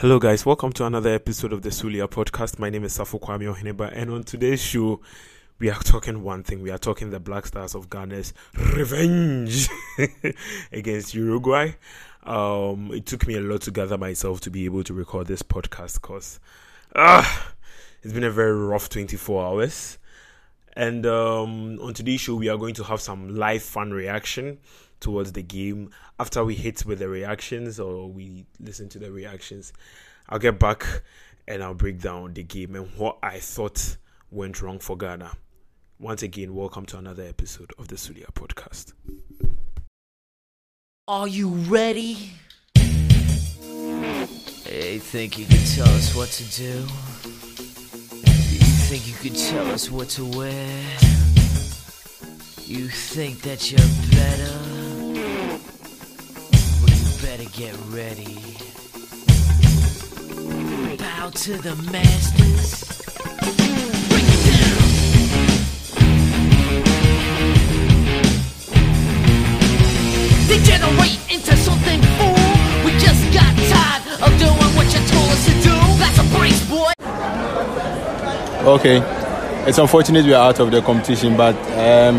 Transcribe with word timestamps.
Hello, 0.00 0.18
guys. 0.18 0.46
Welcome 0.46 0.72
to 0.72 0.86
another 0.86 1.10
episode 1.10 1.52
of 1.52 1.60
the 1.60 1.68
Sulia 1.68 2.08
podcast. 2.08 2.58
My 2.58 2.70
name 2.70 2.84
is 2.84 2.96
Safo 2.96 3.20
Kwame 3.20 3.54
Ohineba, 3.54 3.92
and 3.94 4.08
on 4.08 4.22
today's 4.24 4.62
show, 4.62 5.02
we 5.58 5.68
are 5.68 5.78
talking 5.78 6.22
one 6.22 6.42
thing. 6.42 6.62
We 6.62 6.70
are 6.70 6.78
talking 6.78 7.10
the 7.10 7.20
Black 7.20 7.44
Stars 7.44 7.74
of 7.74 7.90
Ghana's 7.90 8.32
revenge 8.74 9.68
against 10.72 11.12
Uruguay. 11.12 11.72
Um, 12.22 12.90
it 12.94 13.04
took 13.04 13.26
me 13.26 13.34
a 13.34 13.42
lot 13.42 13.60
to 13.60 13.70
gather 13.70 13.98
myself 13.98 14.40
to 14.40 14.50
be 14.50 14.64
able 14.64 14.84
to 14.84 14.94
record 14.94 15.26
this 15.26 15.42
podcast 15.42 16.00
because 16.00 16.40
ah, 16.96 17.52
it's 18.02 18.14
been 18.14 18.24
a 18.24 18.30
very 18.30 18.56
rough 18.56 18.88
24 18.88 19.44
hours. 19.44 19.98
And 20.72 21.04
um, 21.04 21.78
on 21.78 21.92
today's 21.92 22.22
show, 22.22 22.36
we 22.36 22.48
are 22.48 22.56
going 22.56 22.72
to 22.76 22.84
have 22.84 23.02
some 23.02 23.36
live 23.36 23.62
fun 23.62 23.90
reaction 23.90 24.60
towards 25.00 25.32
the 25.32 25.42
game 25.42 25.90
after 26.18 26.44
we 26.44 26.54
hit 26.54 26.84
with 26.84 26.98
the 27.00 27.08
reactions 27.08 27.80
or 27.80 28.08
we 28.08 28.46
listen 28.60 28.88
to 28.90 28.98
the 28.98 29.10
reactions. 29.10 29.72
I'll 30.28 30.38
get 30.38 30.58
back 30.58 30.86
and 31.48 31.62
I'll 31.62 31.74
break 31.74 32.00
down 32.00 32.34
the 32.34 32.42
game 32.42 32.76
and 32.76 32.86
what 32.96 33.18
I 33.22 33.40
thought 33.40 33.96
went 34.30 34.62
wrong 34.62 34.78
for 34.78 34.96
Ghana. 34.96 35.32
Once 35.98 36.22
again, 36.22 36.54
welcome 36.54 36.86
to 36.86 36.98
another 36.98 37.24
episode 37.24 37.72
of 37.78 37.88
the 37.88 37.96
Sulia 37.96 38.26
podcast. 38.32 38.92
Are 41.08 41.26
you 41.26 41.48
ready? 41.48 42.30
Hey, 44.64 44.98
think 44.98 45.36
you 45.38 45.46
can 45.46 45.64
tell 45.74 45.88
us 45.88 46.14
what 46.14 46.28
to 46.28 46.44
do? 46.56 46.86
You 48.52 48.66
think 48.86 49.08
you 49.08 49.14
can 49.14 49.34
tell 49.34 49.66
us 49.72 49.90
what 49.90 50.08
to 50.10 50.24
wear? 50.24 50.82
You 52.66 52.88
think 52.88 53.42
that 53.42 53.72
you're 53.72 53.80
better? 54.12 54.69
Better 57.30 57.44
get 57.50 57.76
ready. 57.90 58.38
Bow 60.96 61.30
to 61.30 61.52
the 61.58 61.76
masters. 61.92 62.80
Degenerate 70.48 71.20
into 71.30 71.56
something 71.56 72.02
fool. 72.18 72.34
We 72.84 72.98
just 72.98 73.22
got 73.32 73.54
tired 73.70 74.02
of 74.22 74.36
doing 74.40 74.74
what 74.74 74.86
you 74.92 75.00
told 75.06 75.30
us 75.30 75.44
to 75.46 75.52
do. 75.62 75.76
That's 76.00 76.18
a 76.18 76.36
brace, 76.36 76.68
boy. 76.68 76.90
Okay, 78.72 78.98
it's 79.68 79.78
unfortunate 79.78 80.24
we 80.24 80.34
are 80.34 80.48
out 80.48 80.58
of 80.58 80.72
the 80.72 80.82
competition, 80.82 81.36
but 81.36 81.54
um, 81.78 82.18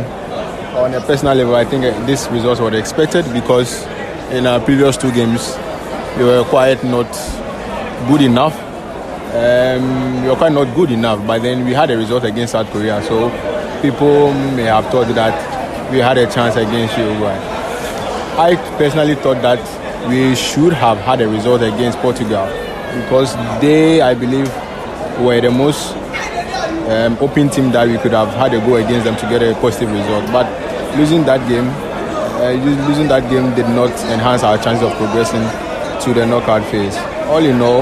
on 0.78 0.94
a 0.94 1.02
personal 1.02 1.36
level, 1.36 1.56
I 1.56 1.66
think 1.66 1.84
this 2.08 2.30
result 2.30 2.62
was 2.62 2.74
expected 2.76 3.26
because 3.34 3.86
in 4.32 4.48
our 4.48 4.60
previous 4.62 4.96
two 4.96 5.12
games, 5.12 5.58
we 6.18 6.24
were 6.24 6.44
quite 6.46 6.84
not 6.84 7.12
good 8.08 8.22
enough. 8.22 8.58
Um, 9.36 10.24
we 10.24 10.30
were 10.30 10.36
quite 10.36 10.54
not 10.54 10.74
good 10.76 10.92
enough, 10.92 11.26
but 11.28 11.42
then 11.42 11.66
we 11.66 11.74
had 11.74 11.92
a 11.92 11.98
result 11.98 12.24
against 12.24 12.54
South 12.54 12.70
Korea, 12.72 13.02
so 13.04 13.30
people 13.82 14.34
may 14.56 14.64
have 14.64 14.86
thought 14.88 15.14
that 15.16 15.92
we 15.92 15.98
had 16.00 16.18
a 16.18 16.32
chance 16.32 16.56
against 16.56 16.98
Uruguay. 16.98 17.38
I 18.38 18.56
personally 18.78 19.16
thought 19.16 19.42
that 19.42 19.60
we 20.08 20.36
should 20.36 20.74
have 20.74 20.98
had 21.00 21.22
a 21.22 21.28
result 21.28 21.62
against 21.62 21.98
Portugal 22.00 22.46
because 23.02 23.36
they, 23.62 24.02
I 24.02 24.14
believe, 24.14 24.48
were 25.20 25.40
the 25.42 25.52
most 25.52 25.94
um, 26.90 27.18
open 27.20 27.50
team 27.50 27.72
that 27.72 27.88
we 27.88 27.98
could 27.98 28.14
have 28.14 28.30
had 28.30 28.54
a 28.54 28.60
go 28.66 28.76
against 28.76 29.04
them 29.06 29.16
to 29.18 29.26
get 29.28 29.44
a 29.44 29.54
positive 29.60 29.92
result. 29.92 30.26
But 30.32 30.48
losing 30.98 31.24
that 31.26 31.48
game, 31.48 31.68
uh, 32.42 32.52
losing 32.88 33.08
that 33.08 33.30
game 33.30 33.54
did 33.56 33.70
not 33.70 33.92
enhance 34.10 34.44
our 34.44 34.58
chances 34.58 34.84
of 34.84 34.94
progressing 34.98 35.46
to 36.04 36.14
the 36.14 36.26
knockout 36.26 36.64
phase. 36.72 36.98
All 37.30 37.46
in 37.46 37.62
all, 37.62 37.82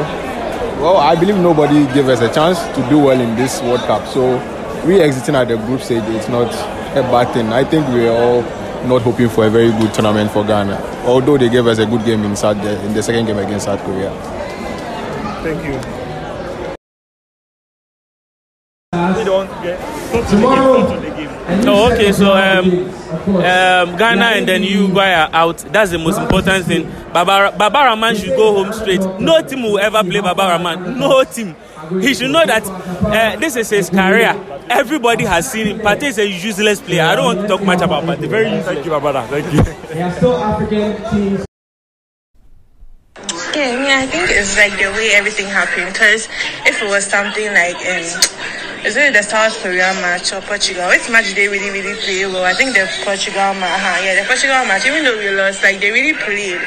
well, 0.83 0.97
I 0.97 1.15
believe 1.15 1.37
nobody 1.37 1.85
gave 1.93 2.07
us 2.09 2.21
a 2.21 2.33
chance 2.33 2.59
to 2.75 2.89
do 2.89 2.99
well 2.99 3.19
in 3.19 3.35
this 3.35 3.61
World 3.61 3.79
Cup. 3.81 4.05
So 4.07 4.37
we 4.85 4.99
exiting 4.99 5.35
at 5.35 5.47
the 5.47 5.57
group 5.57 5.81
stage 5.81 6.03
is 6.03 6.27
not 6.29 6.51
a 6.95 7.03
bad 7.03 7.33
thing. 7.33 7.47
I 7.53 7.63
think 7.63 7.87
we 7.89 8.07
are 8.07 8.17
all 8.17 8.41
not 8.87 9.01
hoping 9.01 9.29
for 9.29 9.45
a 9.45 9.49
very 9.49 9.71
good 9.71 9.93
tournament 9.93 10.31
for 10.31 10.43
Ghana, 10.45 11.03
although 11.05 11.37
they 11.37 11.49
gave 11.49 11.67
us 11.67 11.79
a 11.79 11.85
good 11.85 12.05
game 12.05 12.23
in, 12.23 12.35
South, 12.35 12.57
in 12.57 12.93
the 12.93 13.03
second 13.03 13.25
game 13.25 13.37
against 13.37 13.65
South 13.65 13.83
Korea. 13.83 14.11
Thank 15.43 15.65
you. 15.65 15.79
Oh, 20.41 20.78
okay. 21.99 22.11
So 22.11 22.33
um, 22.33 22.65
um, 23.35 23.97
Ghana 23.97 24.25
and 24.37 24.47
then 24.47 24.63
Uruguay 24.63 25.11
are 25.13 25.29
out. 25.33 25.57
That's 25.71 25.91
the 25.91 25.97
most 25.97 26.19
important 26.19 26.65
thing. 26.65 26.89
Baba, 27.13 27.55
Baba 27.57 27.77
Rahman 27.79 28.15
should 28.15 28.35
go 28.35 28.63
home 28.63 28.73
straight. 28.73 29.01
No 29.19 29.41
team 29.41 29.63
will 29.63 29.79
ever 29.79 30.03
play 30.03 30.21
Baba 30.21 30.41
Rahman. 30.43 30.99
No 30.99 31.23
team. 31.23 31.55
He 32.01 32.13
should 32.13 32.31
know 32.31 32.45
that 32.45 32.63
uh, 32.65 33.39
this 33.39 33.55
is 33.55 33.69
his 33.69 33.89
career. 33.89 34.35
Everybody 34.69 35.25
has 35.25 35.51
seen 35.51 35.67
him. 35.67 35.79
Partey 35.79 36.03
is 36.03 36.19
a 36.19 36.27
useless 36.27 36.81
player. 36.81 37.03
I 37.03 37.15
don't 37.15 37.25
want 37.25 37.41
to 37.41 37.47
talk 37.47 37.63
much 37.63 37.81
about 37.81 38.03
Partey. 38.03 38.27
Very 38.27 38.49
useless. 38.49 38.65
Thank 38.65 38.85
you, 38.85 38.91
my. 38.91 39.27
Thank 39.27 39.53
you. 39.53 39.63
They 39.63 40.01
are 40.01 40.11
still 40.11 40.37
African 40.37 41.11
teams. 41.11 41.45
Yeah, 43.55 43.73
I 43.73 43.75
mean, 43.75 43.91
I 43.91 44.05
think 44.05 44.29
it's 44.29 44.55
like 44.55 44.73
the 44.77 44.91
way 44.93 45.11
everything 45.13 45.47
happened. 45.47 45.91
Because 45.91 46.29
if 46.65 46.81
it 46.81 46.87
was 46.87 47.05
something 47.05 47.47
like, 47.47 47.75
um, 47.75 48.05
is 48.85 48.95
it 48.95 49.13
the 49.13 49.21
South 49.21 49.57
Korea 49.61 49.91
match 49.99 50.31
or 50.31 50.41
Portugal? 50.41 50.87
Which 50.87 51.09
match 51.09 51.33
they 51.35 51.47
really, 51.47 51.69
really 51.69 51.99
play 51.99 52.25
well? 52.25 52.45
I 52.45 52.53
think 52.53 52.73
the 52.73 52.87
Portugal 53.03 53.51
match. 53.59 53.75
Uh-huh, 53.75 54.05
yeah, 54.05 54.21
the 54.21 54.27
Portugal 54.27 54.63
match. 54.63 54.85
Even 54.87 55.03
though 55.03 55.17
we 55.19 55.29
lost, 55.31 55.63
like 55.63 55.79
they 55.79 55.91
really 55.91 56.15
played. 56.15 56.61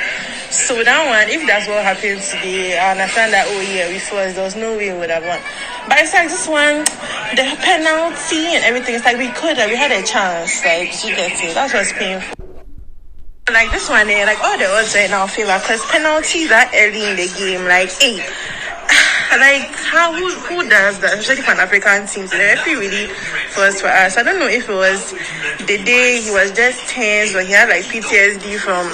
So 0.53 0.85
that 0.85 1.01
one, 1.09 1.33
if 1.33 1.41
that's 1.49 1.65
what 1.65 1.81
happened 1.81 2.21
today, 2.21 2.77
I 2.77 2.93
understand 2.93 3.33
that. 3.33 3.49
Oh 3.49 3.61
yeah, 3.65 3.89
we 3.89 3.97
lost. 3.97 4.37
There 4.37 4.45
was 4.45 4.57
no 4.57 4.77
way 4.77 4.93
we 4.93 4.99
would 5.01 5.09
have 5.09 5.25
won. 5.25 5.41
But 5.89 6.05
it's 6.05 6.13
like 6.13 6.29
this 6.29 6.45
one, 6.45 6.85
the 7.33 7.49
penalty 7.65 8.61
and 8.61 8.63
everything. 8.69 8.95
It's 8.95 9.09
like 9.09 9.17
we 9.17 9.33
could 9.33 9.57
have, 9.57 9.73
we 9.73 9.77
had 9.81 9.91
a 9.91 10.05
chance. 10.05 10.61
Like 10.61 10.93
you 11.05 11.17
get 11.17 11.33
it. 11.41 11.57
That's 11.57 11.73
what's 11.73 11.97
painful. 11.97 12.37
Like 13.49 13.73
this 13.73 13.89
one, 13.89 14.09
eh, 14.09 14.25
like 14.29 14.39
all 14.45 14.57
the 14.61 14.69
odds 14.69 14.95
are 14.95 15.09
in 15.09 15.13
our 15.13 15.27
favor 15.27 15.57
because 15.59 15.81
penalties 15.89 16.53
are 16.53 16.69
early 16.77 17.09
in 17.09 17.17
the 17.17 17.29
game. 17.41 17.65
Like, 17.65 17.91
hey, 17.97 18.21
like 19.41 19.71
how 19.75 20.13
who, 20.13 20.31
who 20.31 20.69
does 20.69 20.99
that? 21.01 21.19
Especially 21.19 21.43
Pan 21.43 21.61
African 21.61 22.07
teams. 22.07 22.31
The 22.31 22.39
referee 22.39 22.77
really 22.77 23.07
first 23.51 23.81
for 23.81 23.89
us. 23.89 24.17
I 24.17 24.23
don't 24.23 24.39
know 24.39 24.49
if 24.49 24.69
it 24.69 24.75
was 24.75 25.13
the 25.67 25.83
day 25.85 26.21
he 26.21 26.31
was 26.31 26.53
just 26.53 26.89
tense 26.89 27.35
or 27.35 27.41
he 27.41 27.53
had 27.53 27.69
like 27.69 27.85
PTSD 27.85 28.59
from 28.59 28.89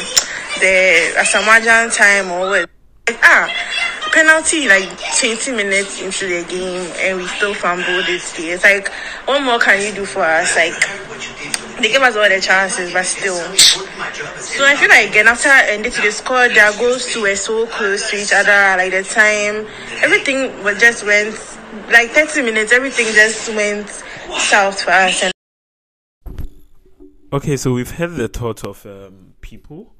the 0.60 1.14
Asamoah 1.18 1.60
Gyan 1.60 1.94
time 1.94 2.30
or 2.32 2.48
what. 2.48 2.70
Like, 3.08 3.18
ah, 3.22 3.48
penalty 4.12 4.68
like 4.68 4.88
20 5.18 5.52
minutes 5.52 6.00
into 6.00 6.26
the 6.26 6.44
game 6.48 6.90
and 6.98 7.18
we 7.18 7.26
still 7.28 7.54
fumbled 7.54 8.04
it. 8.08 8.22
It's 8.36 8.64
like, 8.64 8.90
what 9.26 9.42
more 9.42 9.58
can 9.58 9.80
you 9.80 9.94
do 9.94 10.04
for 10.04 10.22
us? 10.22 10.56
Like, 10.56 10.74
they 11.80 11.88
gave 11.88 12.02
us 12.02 12.16
all 12.16 12.28
the 12.28 12.40
chances, 12.40 12.92
but 12.92 13.04
still. 13.04 13.36
So 13.56 14.64
I 14.64 14.76
feel 14.76 14.88
like 14.88 15.10
again 15.10 15.28
after 15.28 15.48
ending 15.48 15.92
to 15.92 16.02
the 16.02 16.12
score, 16.12 16.48
their 16.48 16.72
goals 16.78 17.06
two 17.06 17.22
were 17.22 17.36
so 17.36 17.66
close 17.66 18.10
to 18.10 18.16
each 18.20 18.32
other. 18.32 18.76
Like 18.76 18.92
the 18.92 19.02
time, 19.02 19.66
everything 20.02 20.64
was 20.64 20.78
just 20.80 21.04
went 21.04 21.34
like 21.90 22.10
30 22.10 22.42
minutes. 22.42 22.72
Everything 22.72 23.06
just 23.06 23.48
went 23.54 23.88
south 24.38 24.82
for 24.82 24.90
us. 24.90 25.22
And 25.24 25.32
Okay, 27.32 27.56
so 27.56 27.74
we've 27.74 27.90
heard 27.90 28.16
the 28.16 28.28
thoughts 28.28 28.64
of 28.64 28.84
um, 28.86 29.34
people. 29.40 29.94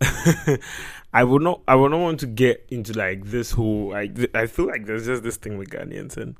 I 1.12 1.24
would 1.24 1.42
not. 1.42 1.62
I 1.66 1.74
would 1.74 1.90
not 1.90 2.00
want 2.00 2.20
to 2.20 2.26
get 2.26 2.66
into 2.70 2.92
like 2.92 3.24
this 3.24 3.50
whole. 3.50 3.94
I 3.94 4.10
I 4.34 4.46
feel 4.46 4.66
like 4.66 4.86
there's 4.86 5.06
just 5.06 5.22
this 5.22 5.36
thing 5.36 5.58
with 5.58 5.70
Ghanaians 5.70 6.16
and 6.16 6.36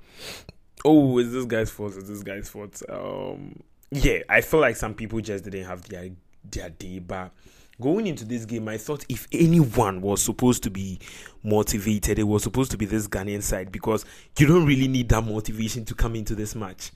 oh, 0.84 1.18
is 1.18 1.32
this 1.32 1.44
guy's 1.44 1.70
fault? 1.70 1.96
Is 1.96 2.08
this 2.08 2.22
guy's 2.22 2.48
fault? 2.48 2.82
Um, 2.88 3.60
yeah, 3.90 4.18
I 4.28 4.40
feel 4.40 4.60
like 4.60 4.76
some 4.76 4.94
people 4.94 5.20
just 5.20 5.44
didn't 5.44 5.64
have 5.64 5.88
their 5.88 6.10
their 6.50 6.70
day. 6.70 6.98
But 6.98 7.32
going 7.80 8.06
into 8.06 8.24
this 8.24 8.44
game, 8.44 8.68
I 8.68 8.78
thought 8.78 9.04
if 9.08 9.26
anyone 9.32 10.00
was 10.00 10.22
supposed 10.22 10.62
to 10.64 10.70
be 10.70 10.98
motivated, 11.42 12.18
it 12.18 12.24
was 12.24 12.42
supposed 12.42 12.70
to 12.72 12.76
be 12.76 12.86
this 12.86 13.08
Ghanaian 13.08 13.42
side 13.42 13.72
because 13.72 14.04
you 14.38 14.46
don't 14.46 14.66
really 14.66 14.88
need 14.88 15.08
that 15.10 15.22
motivation 15.22 15.84
to 15.86 15.94
come 15.94 16.14
into 16.14 16.34
this 16.34 16.54
match. 16.54 16.92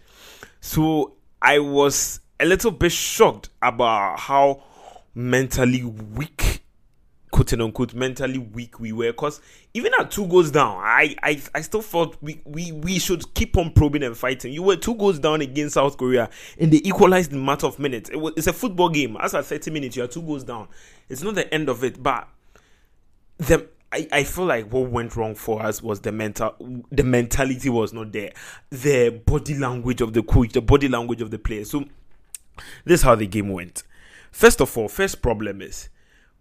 So 0.61 1.15
I 1.43 1.59
was 1.59 2.21
a 2.41 2.47
little 2.47 2.71
bit 2.71 2.93
shocked 2.93 3.51
about 3.63 4.21
how 4.21 4.63
mentally 5.15 5.85
weak 5.85 6.64
quote 7.35 7.53
unquote 7.55 7.95
mentally 7.95 8.39
weak 8.39 8.79
we 8.79 8.93
were 8.93 9.11
because 9.11 9.41
even 9.75 9.91
at 9.99 10.09
two 10.09 10.25
goals 10.29 10.53
down 10.53 10.79
I, 10.81 11.17
I 11.21 11.43
i 11.53 11.63
still 11.63 11.83
thought 11.83 12.17
we, 12.23 12.41
we 12.45 12.71
we 12.71 13.01
should 13.01 13.35
keep 13.35 13.57
on 13.57 13.73
probing 13.73 14.05
and 14.05 14.17
fighting. 14.17 14.53
You 14.53 14.63
were 14.63 14.77
two 14.77 14.95
goals 14.95 15.19
down 15.19 15.41
against 15.41 15.75
south 15.75 15.99
korea 15.99 16.31
and 16.61 16.73
they 16.73 16.77
equalized 16.85 17.33
in 17.33 17.45
matter 17.45 17.67
of 17.67 17.81
minutes. 17.81 18.09
It 18.09 18.21
was 18.21 18.35
it's 18.37 18.47
a 18.47 18.53
football 18.53 18.89
game. 18.89 19.17
As 19.21 19.35
at 19.35 19.47
30 19.47 19.73
minutes 19.73 19.97
you 19.97 20.05
are 20.05 20.07
two 20.07 20.23
goals 20.23 20.45
down. 20.45 20.69
It's 21.09 21.23
not 21.25 21.35
the 21.35 21.53
end 21.53 21.69
of 21.69 21.83
it 21.83 22.01
but 22.01 22.29
the 23.39 23.67
I, 23.91 24.07
I 24.13 24.23
feel 24.23 24.45
like 24.45 24.73
what 24.73 24.91
went 24.91 25.17
wrong 25.17 25.35
for 25.35 25.61
us 25.61 25.83
was 25.83 26.03
the 26.03 26.13
mental 26.13 26.55
the 26.93 27.03
mentality 27.03 27.69
was 27.69 27.93
not 27.93 28.13
there. 28.13 28.33
The 28.71 29.11
body 29.11 29.59
language 29.59 30.01
of 30.01 30.13
the 30.13 30.23
coach 30.23 30.53
the 30.53 30.63
body 30.63 30.87
language 30.87 31.21
of 31.21 31.33
the 31.33 31.41
players. 31.41 31.71
So 31.71 31.85
this 32.85 33.01
is 33.01 33.03
how 33.03 33.17
the 33.17 33.27
game 33.27 33.49
went. 33.49 33.83
First 34.31 34.61
of 34.61 34.79
all 34.79 34.87
first 34.87 35.21
problem 35.21 35.61
is 35.63 35.89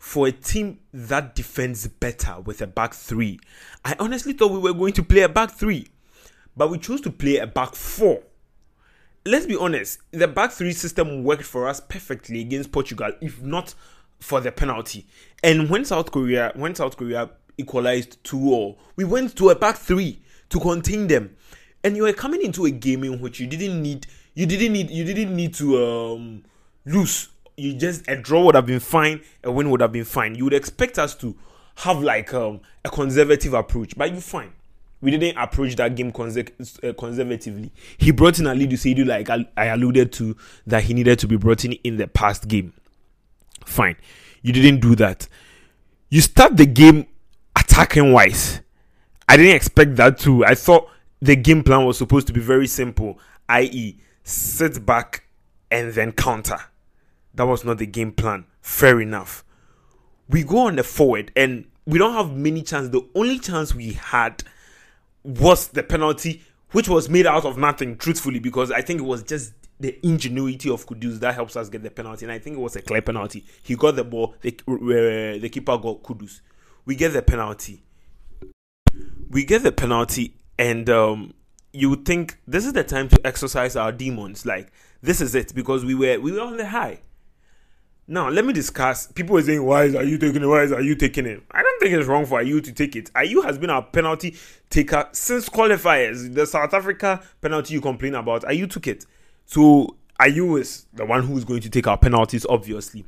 for 0.04 0.28
a 0.28 0.34
team 0.34 0.78
that 0.94 1.34
defends 1.34 1.88
better 1.88 2.38
with 2.42 2.62
a 2.62 2.68
back 2.68 2.94
three. 2.94 3.40
I 3.86 3.96
honestly 4.00 4.34
thought 4.34 4.52
we 4.52 4.60
were 4.60 4.74
going 4.74 4.92
to 4.94 5.02
play 5.02 5.22
a 5.22 5.30
back 5.30 5.52
three, 5.52 5.88
but 6.58 6.70
we 6.70 6.78
chose 6.78 7.00
to 7.02 7.10
play 7.10 7.38
a 7.38 7.48
back 7.48 7.74
four. 7.74 8.22
Let's 9.26 9.46
be 9.46 9.56
honest, 9.56 10.00
the 10.12 10.28
back 10.28 10.52
three 10.52 10.74
system 10.74 11.24
worked 11.24 11.46
for 11.46 11.70
us 11.70 11.80
perfectly 11.80 12.42
against 12.42 12.74
Portugal, 12.74 13.14
if 13.22 13.42
not 13.42 13.76
for 14.20 14.42
the 14.42 14.52
penalty. 14.52 15.08
And 15.42 15.70
when 15.70 15.86
South 15.86 16.12
Korea, 16.12 16.52
when 16.54 16.76
South 16.76 16.98
Korea 16.98 17.30
equalized 17.58 18.22
2 18.26 18.38
all, 18.52 18.80
we 18.98 19.06
went 19.06 19.38
to 19.38 19.52
a 19.52 19.56
back 19.56 19.78
three 19.78 20.22
to 20.50 20.60
contain 20.60 21.08
them. 21.08 21.34
And 21.82 21.96
you 21.96 22.04
were 22.04 22.14
coming 22.14 22.42
into 22.42 22.66
a 22.66 22.72
game 22.72 23.06
in 23.06 23.22
which 23.22 23.40
you 23.40 23.48
didn't 23.48 23.82
need 23.82 24.06
you 24.36 24.46
didn't 24.48 24.74
need 24.74 24.90
you 24.90 25.06
didn't 25.06 25.34
need 25.34 25.54
to 25.54 25.82
um 25.82 26.44
lose 26.86 27.30
you 27.58 27.74
just 27.74 28.08
a 28.08 28.16
draw 28.16 28.46
would 28.46 28.56
have 28.56 28.66
been 28.66 28.80
fine, 28.80 29.22
a 29.44 29.52
win 29.52 29.70
would 29.70 29.82
have 29.82 29.92
been 29.92 30.06
fine. 30.06 30.36
You 30.36 30.46
would 30.46 30.54
expect 30.54 30.98
us 30.98 31.16
to 31.16 31.36
have 31.78 32.02
like 32.02 32.34
um, 32.34 32.62
a 32.84 32.90
conservative 32.90 33.54
approach, 33.54 33.96
but 33.98 34.14
you 34.14 34.22
fine. 34.22 34.54
We 35.02 35.12
didn't 35.12 35.38
approach 35.38 35.76
that 35.76 35.96
game 35.96 36.14
uh, 36.16 36.94
conservatively. 36.94 37.72
He 37.98 38.12
brought 38.12 38.40
in 38.40 38.46
Alidu 38.46 38.74
Seidu, 38.74 39.06
like 39.06 39.30
I, 39.30 39.46
I 39.58 39.66
alluded 39.66 40.14
to, 40.14 40.38
that 40.66 40.84
he 40.84 40.94
needed 40.94 41.20
to 41.20 41.28
be 41.28 41.36
brought 41.36 41.66
in 41.66 41.74
in 41.84 41.98
the 41.98 42.08
past 42.08 42.48
game. 42.48 42.72
Fine. 43.66 43.98
You 44.42 44.54
didn't 44.54 44.80
do 44.80 44.96
that. 44.96 45.28
You 46.10 46.22
start 46.22 46.56
the 46.56 46.66
game 46.66 47.08
attacking 47.54 48.14
wise. 48.14 48.62
I 49.28 49.36
didn't 49.36 49.56
expect 49.56 49.98
that 49.98 50.20
too. 50.20 50.46
I 50.46 50.56
thought 50.56 50.90
the 51.22 51.36
game 51.36 51.64
plan 51.64 51.86
was 51.86 51.98
supposed 51.98 52.28
to 52.28 52.34
be 52.34 52.40
very 52.40 52.68
simple, 52.68 53.20
i.e., 53.50 53.98
sit 54.24 54.86
back 54.86 55.26
and 55.70 55.92
then 55.94 56.14
counter 56.14 56.60
that 57.34 57.46
was 57.46 57.64
not 57.64 57.78
the 57.78 57.86
game 57.86 58.12
plan. 58.12 58.46
Fair 58.62 59.02
enough. 59.02 59.44
We 60.30 60.44
go 60.44 60.68
on 60.68 60.76
the 60.76 60.84
forward 60.84 61.32
and 61.36 61.66
we 61.86 62.00
don't 62.00 62.14
have 62.14 62.32
many 62.32 62.62
chances. 62.62 62.92
The 62.92 63.08
only 63.16 63.40
chance 63.40 63.76
we 63.76 63.94
had 63.94 64.44
was 65.24 65.70
the 65.70 65.84
penalty, 65.84 66.44
which 66.72 66.88
was 66.88 67.10
made 67.10 67.26
out 67.26 67.46
of 67.46 67.58
nothing, 67.58 67.98
truthfully, 67.98 68.40
because 68.40 68.72
I 68.72 68.82
think 68.82 69.00
it 69.00 69.06
was 69.06 69.24
just 69.24 69.54
the 69.80 70.00
ingenuity 70.06 70.70
of 70.70 70.86
Kudus 70.86 71.20
that 71.20 71.36
helps 71.36 71.56
us 71.56 71.70
get 71.70 71.84
the 71.84 71.92
penalty. 71.92 72.26
And 72.26 72.32
I 72.32 72.40
think 72.40 72.58
it 72.58 72.60
was 72.60 72.76
a 72.76 72.82
clear 72.82 73.02
penalty. 73.02 73.44
He 73.64 73.76
got 73.76 73.96
the 73.96 74.04
ball, 74.04 74.36
the, 74.42 74.56
uh, 74.68 75.42
the 75.42 75.50
keeper 75.50 75.78
got 75.78 76.04
Kudus. 76.04 76.42
We 76.86 76.96
get 76.96 77.14
the 77.14 77.22
penalty. 77.22 77.84
We 79.30 79.46
get 79.46 79.64
the 79.64 79.72
penalty, 79.72 80.36
and 80.60 80.90
um, 80.90 81.34
you 81.72 81.90
would 81.90 82.06
think 82.06 82.38
this 82.48 82.66
is 82.66 82.74
the 82.74 82.84
time 82.84 83.10
to 83.10 83.20
exercise 83.26 83.76
our 83.76 83.92
demons. 83.92 84.46
Like, 84.46 84.72
this 85.02 85.20
is 85.20 85.34
it, 85.34 85.56
because 85.56 85.84
we 85.84 85.96
were 85.96 86.20
we 86.20 86.32
were 86.32 86.42
on 86.42 86.58
the 86.58 86.68
high 86.68 87.00
now, 88.08 88.30
let 88.30 88.44
me 88.44 88.52
discuss. 88.52 89.08
People 89.08 89.38
are 89.38 89.42
saying, 89.42 89.64
why 89.64 89.86
is, 89.86 89.96
are 89.96 90.04
you 90.04 90.18
taking 90.18 90.44
it? 90.44 90.46
Why 90.46 90.66
are 90.66 90.82
you 90.82 90.96
taking 90.96 91.26
it? 91.26 91.42
I 91.52 91.64
don't 91.64 91.80
think 91.80 91.94
it's 91.94 92.08
wrong 92.08 92.26
for 92.26 92.42
Ayew 92.42 92.62
to 92.64 92.72
take 92.74 92.96
it. 92.98 93.12
Ayew 93.14 93.44
has 93.46 93.58
been 93.58 93.70
our 93.70 93.82
penalty 93.82 94.36
taker 94.70 95.08
since 95.14 95.48
qualifiers. 95.48 96.34
The 96.34 96.46
South 96.46 96.74
Africa 96.74 97.22
penalty 97.40 97.76
you 97.76 97.82
complain 97.82 98.16
about, 98.16 98.44
Ayew 98.44 98.70
took 98.70 98.88
it. 98.88 99.06
So, 99.46 99.96
Ayew 100.20 100.60
is 100.60 100.86
the 100.94 101.06
one 101.06 101.24
who's 101.24 101.46
going 101.46 101.62
to 101.62 101.70
take 101.70 101.88
our 101.88 101.98
penalties, 101.98 102.46
obviously. 102.50 103.06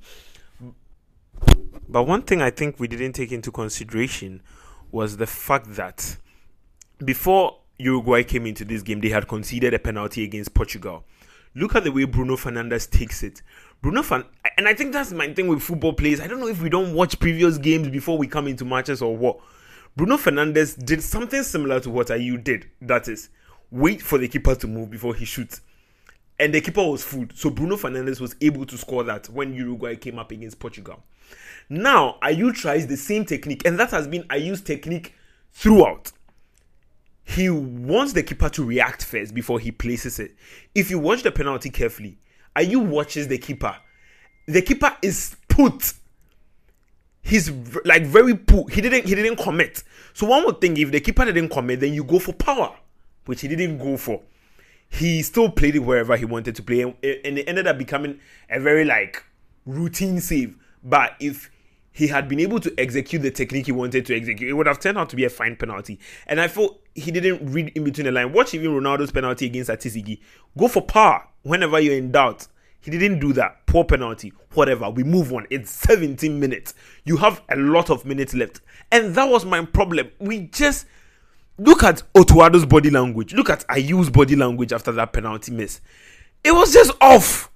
But 1.89 2.03
one 2.03 2.21
thing 2.21 2.41
I 2.41 2.49
think 2.49 2.79
we 2.79 2.87
didn't 2.87 3.13
take 3.13 3.31
into 3.31 3.51
consideration 3.51 4.41
was 4.91 5.17
the 5.17 5.27
fact 5.27 5.75
that 5.75 6.17
before 7.03 7.57
Uruguay 7.77 8.23
came 8.23 8.45
into 8.45 8.63
this 8.63 8.81
game, 8.81 9.01
they 9.01 9.09
had 9.09 9.27
conceded 9.27 9.73
a 9.73 9.79
penalty 9.79 10.23
against 10.23 10.53
Portugal. 10.53 11.03
Look 11.53 11.75
at 11.75 11.83
the 11.83 11.91
way 11.91 12.05
Bruno 12.05 12.35
Fernandes 12.35 12.89
takes 12.89 13.23
it. 13.23 13.41
Bruno 13.85 14.01
Fan, 14.01 14.25
and 14.57 14.67
I 14.67 14.73
think 14.73 14.93
that's 14.93 15.11
my 15.11 15.31
thing 15.31 15.47
with 15.47 15.61
football 15.61 15.93
players. 15.93 16.19
I 16.19 16.25
don't 16.25 16.39
know 16.39 16.47
if 16.47 16.59
we 16.59 16.69
don't 16.69 16.95
watch 16.95 17.19
previous 17.19 17.59
games 17.59 17.87
before 17.87 18.17
we 18.17 18.25
come 18.25 18.47
into 18.47 18.65
matches 18.65 18.99
or 18.99 19.15
what. 19.15 19.37
Bruno 19.95 20.17
Fernandes 20.17 20.83
did 20.83 21.03
something 21.03 21.43
similar 21.43 21.79
to 21.81 21.91
what 21.91 22.07
Ayew 22.07 22.43
did. 22.43 22.67
That 22.81 23.07
is, 23.07 23.29
wait 23.69 24.01
for 24.01 24.17
the 24.17 24.27
keeper 24.27 24.55
to 24.55 24.65
move 24.65 24.89
before 24.89 25.13
he 25.13 25.23
shoots. 25.23 25.61
And 26.39 26.51
the 26.51 26.61
keeper 26.61 26.81
was 26.83 27.03
fooled. 27.03 27.37
So 27.37 27.51
Bruno 27.51 27.75
Fernandes 27.75 28.19
was 28.19 28.35
able 28.41 28.65
to 28.65 28.75
score 28.75 29.03
that 29.03 29.29
when 29.29 29.53
Uruguay 29.53 29.97
came 29.97 30.17
up 30.17 30.31
against 30.31 30.57
Portugal. 30.57 31.03
Now, 31.69 32.17
Ayew 32.23 32.55
tries 32.55 32.87
the 32.87 32.97
same 32.97 33.23
technique, 33.23 33.67
and 33.67 33.77
that 33.77 33.91
has 33.91 34.07
been 34.07 34.23
Ayew's 34.29 34.61
technique 34.61 35.13
throughout. 35.53 36.11
He 37.23 37.51
wants 37.51 38.13
the 38.13 38.23
keeper 38.23 38.49
to 38.49 38.65
react 38.65 39.05
first 39.05 39.35
before 39.35 39.59
he 39.59 39.71
places 39.71 40.17
it. 40.17 40.35
If 40.73 40.89
you 40.89 40.97
watch 40.97 41.21
the 41.21 41.31
penalty 41.31 41.69
carefully, 41.69 42.17
Ayew 42.55 42.85
watches 42.85 43.27
the 43.27 43.37
keeper. 43.37 43.75
The 44.47 44.61
keeper 44.61 44.95
is 45.01 45.35
put. 45.47 45.93
He's 47.21 47.51
like 47.83 48.03
very 48.03 48.35
put. 48.35 48.71
He 48.71 48.81
didn't. 48.81 49.05
He 49.05 49.15
didn't 49.15 49.37
commit. 49.37 49.83
So 50.13 50.27
one 50.27 50.45
would 50.45 50.61
think 50.61 50.77
if 50.77 50.91
the 50.91 50.99
keeper 50.99 51.25
didn't 51.25 51.49
commit, 51.49 51.79
then 51.79 51.93
you 51.93 52.03
go 52.03 52.19
for 52.19 52.33
power, 52.33 52.75
which 53.25 53.41
he 53.41 53.47
didn't 53.47 53.79
go 53.79 53.97
for. 53.97 54.21
He 54.87 55.23
still 55.23 55.49
played 55.49 55.75
it 55.75 55.79
wherever 55.79 56.15
he 56.15 56.25
wanted 56.25 56.55
to 56.55 56.63
play, 56.63 56.81
and, 56.81 56.95
and 57.03 57.39
it 57.39 57.49
ended 57.49 57.67
up 57.67 57.77
becoming 57.77 58.19
a 58.49 58.59
very 58.59 58.85
like 58.85 59.23
routine 59.65 60.21
save. 60.21 60.55
But 60.83 61.15
if 61.19 61.49
he 61.91 62.07
had 62.07 62.29
been 62.29 62.39
able 62.39 62.59
to 62.59 62.73
execute 62.77 63.21
the 63.21 63.31
technique 63.31 63.65
he 63.65 63.71
wanted 63.71 64.05
to 64.05 64.15
execute, 64.15 64.49
it 64.49 64.53
would 64.53 64.67
have 64.67 64.79
turned 64.79 64.97
out 64.97 65.09
to 65.09 65.15
be 65.15 65.25
a 65.25 65.29
fine 65.29 65.55
penalty. 65.55 65.99
And 66.27 66.39
I 66.39 66.47
thought 66.47 66.79
he 66.93 67.09
didn't 67.09 67.51
read 67.51 67.71
in 67.73 67.83
between 67.83 68.05
the 68.05 68.11
line. 68.11 68.31
Watch 68.33 68.53
even 68.53 68.71
Ronaldo's 68.71 69.11
penalty 69.11 69.47
against 69.47 69.69
Ati-Zigi. 69.69 70.19
Go 70.57 70.67
for 70.67 70.81
power 70.81 71.27
whenever 71.45 71.79
you're 71.79 71.95
in 71.95 72.11
doubt. 72.11 72.47
He 72.81 72.91
didn't 72.91 73.19
do 73.19 73.33
that. 73.33 73.65
Poor 73.65 73.83
penalty. 73.83 74.33
Whatever. 74.53 74.89
We 74.89 75.03
move 75.03 75.31
on. 75.31 75.47
It's 75.49 75.71
17 75.71 76.39
minutes. 76.39 76.73
You 77.03 77.17
have 77.17 77.41
a 77.49 77.55
lot 77.55 77.89
of 77.89 78.05
minutes 78.05 78.33
left. 78.33 78.61
And 78.91 79.15
that 79.15 79.25
was 79.29 79.45
my 79.45 79.63
problem. 79.65 80.11
We 80.19 80.41
just 80.47 80.85
look 81.57 81.83
at 81.83 82.03
Otto 82.13 82.43
Addo's 82.43 82.65
body 82.65 82.89
language. 82.89 83.33
Look 83.33 83.49
at 83.49 83.65
Ayew's 83.67 84.09
body 84.09 84.35
language 84.35 84.73
after 84.73 84.91
that 84.91 85.13
penalty 85.13 85.51
miss. 85.51 85.81
It 86.43 86.51
was 86.51 86.73
just 86.73 86.91
off. 86.99 87.51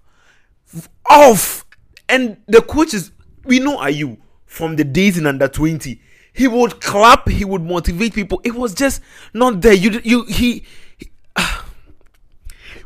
Off. 1.09 1.65
And 2.07 2.38
the 2.47 2.62
coaches, 2.62 3.12
we 3.45 3.59
know 3.59 3.77
Ayew 3.77 4.18
from 4.45 4.75
the 4.75 4.83
days 4.83 5.18
in 5.18 5.27
under 5.27 5.47
20. 5.47 6.01
He 6.33 6.47
would 6.47 6.80
clap, 6.81 7.27
he 7.27 7.45
would 7.45 7.62
motivate 7.62 8.13
people. 8.13 8.42
It 8.44 8.56
was 8.56 8.74
just 8.74 9.01
not 9.33 9.62
there. 9.62 9.74
You 9.74 10.00
you 10.03 10.25
he, 10.25 10.65
he 10.97 11.12
uh, 11.35 11.62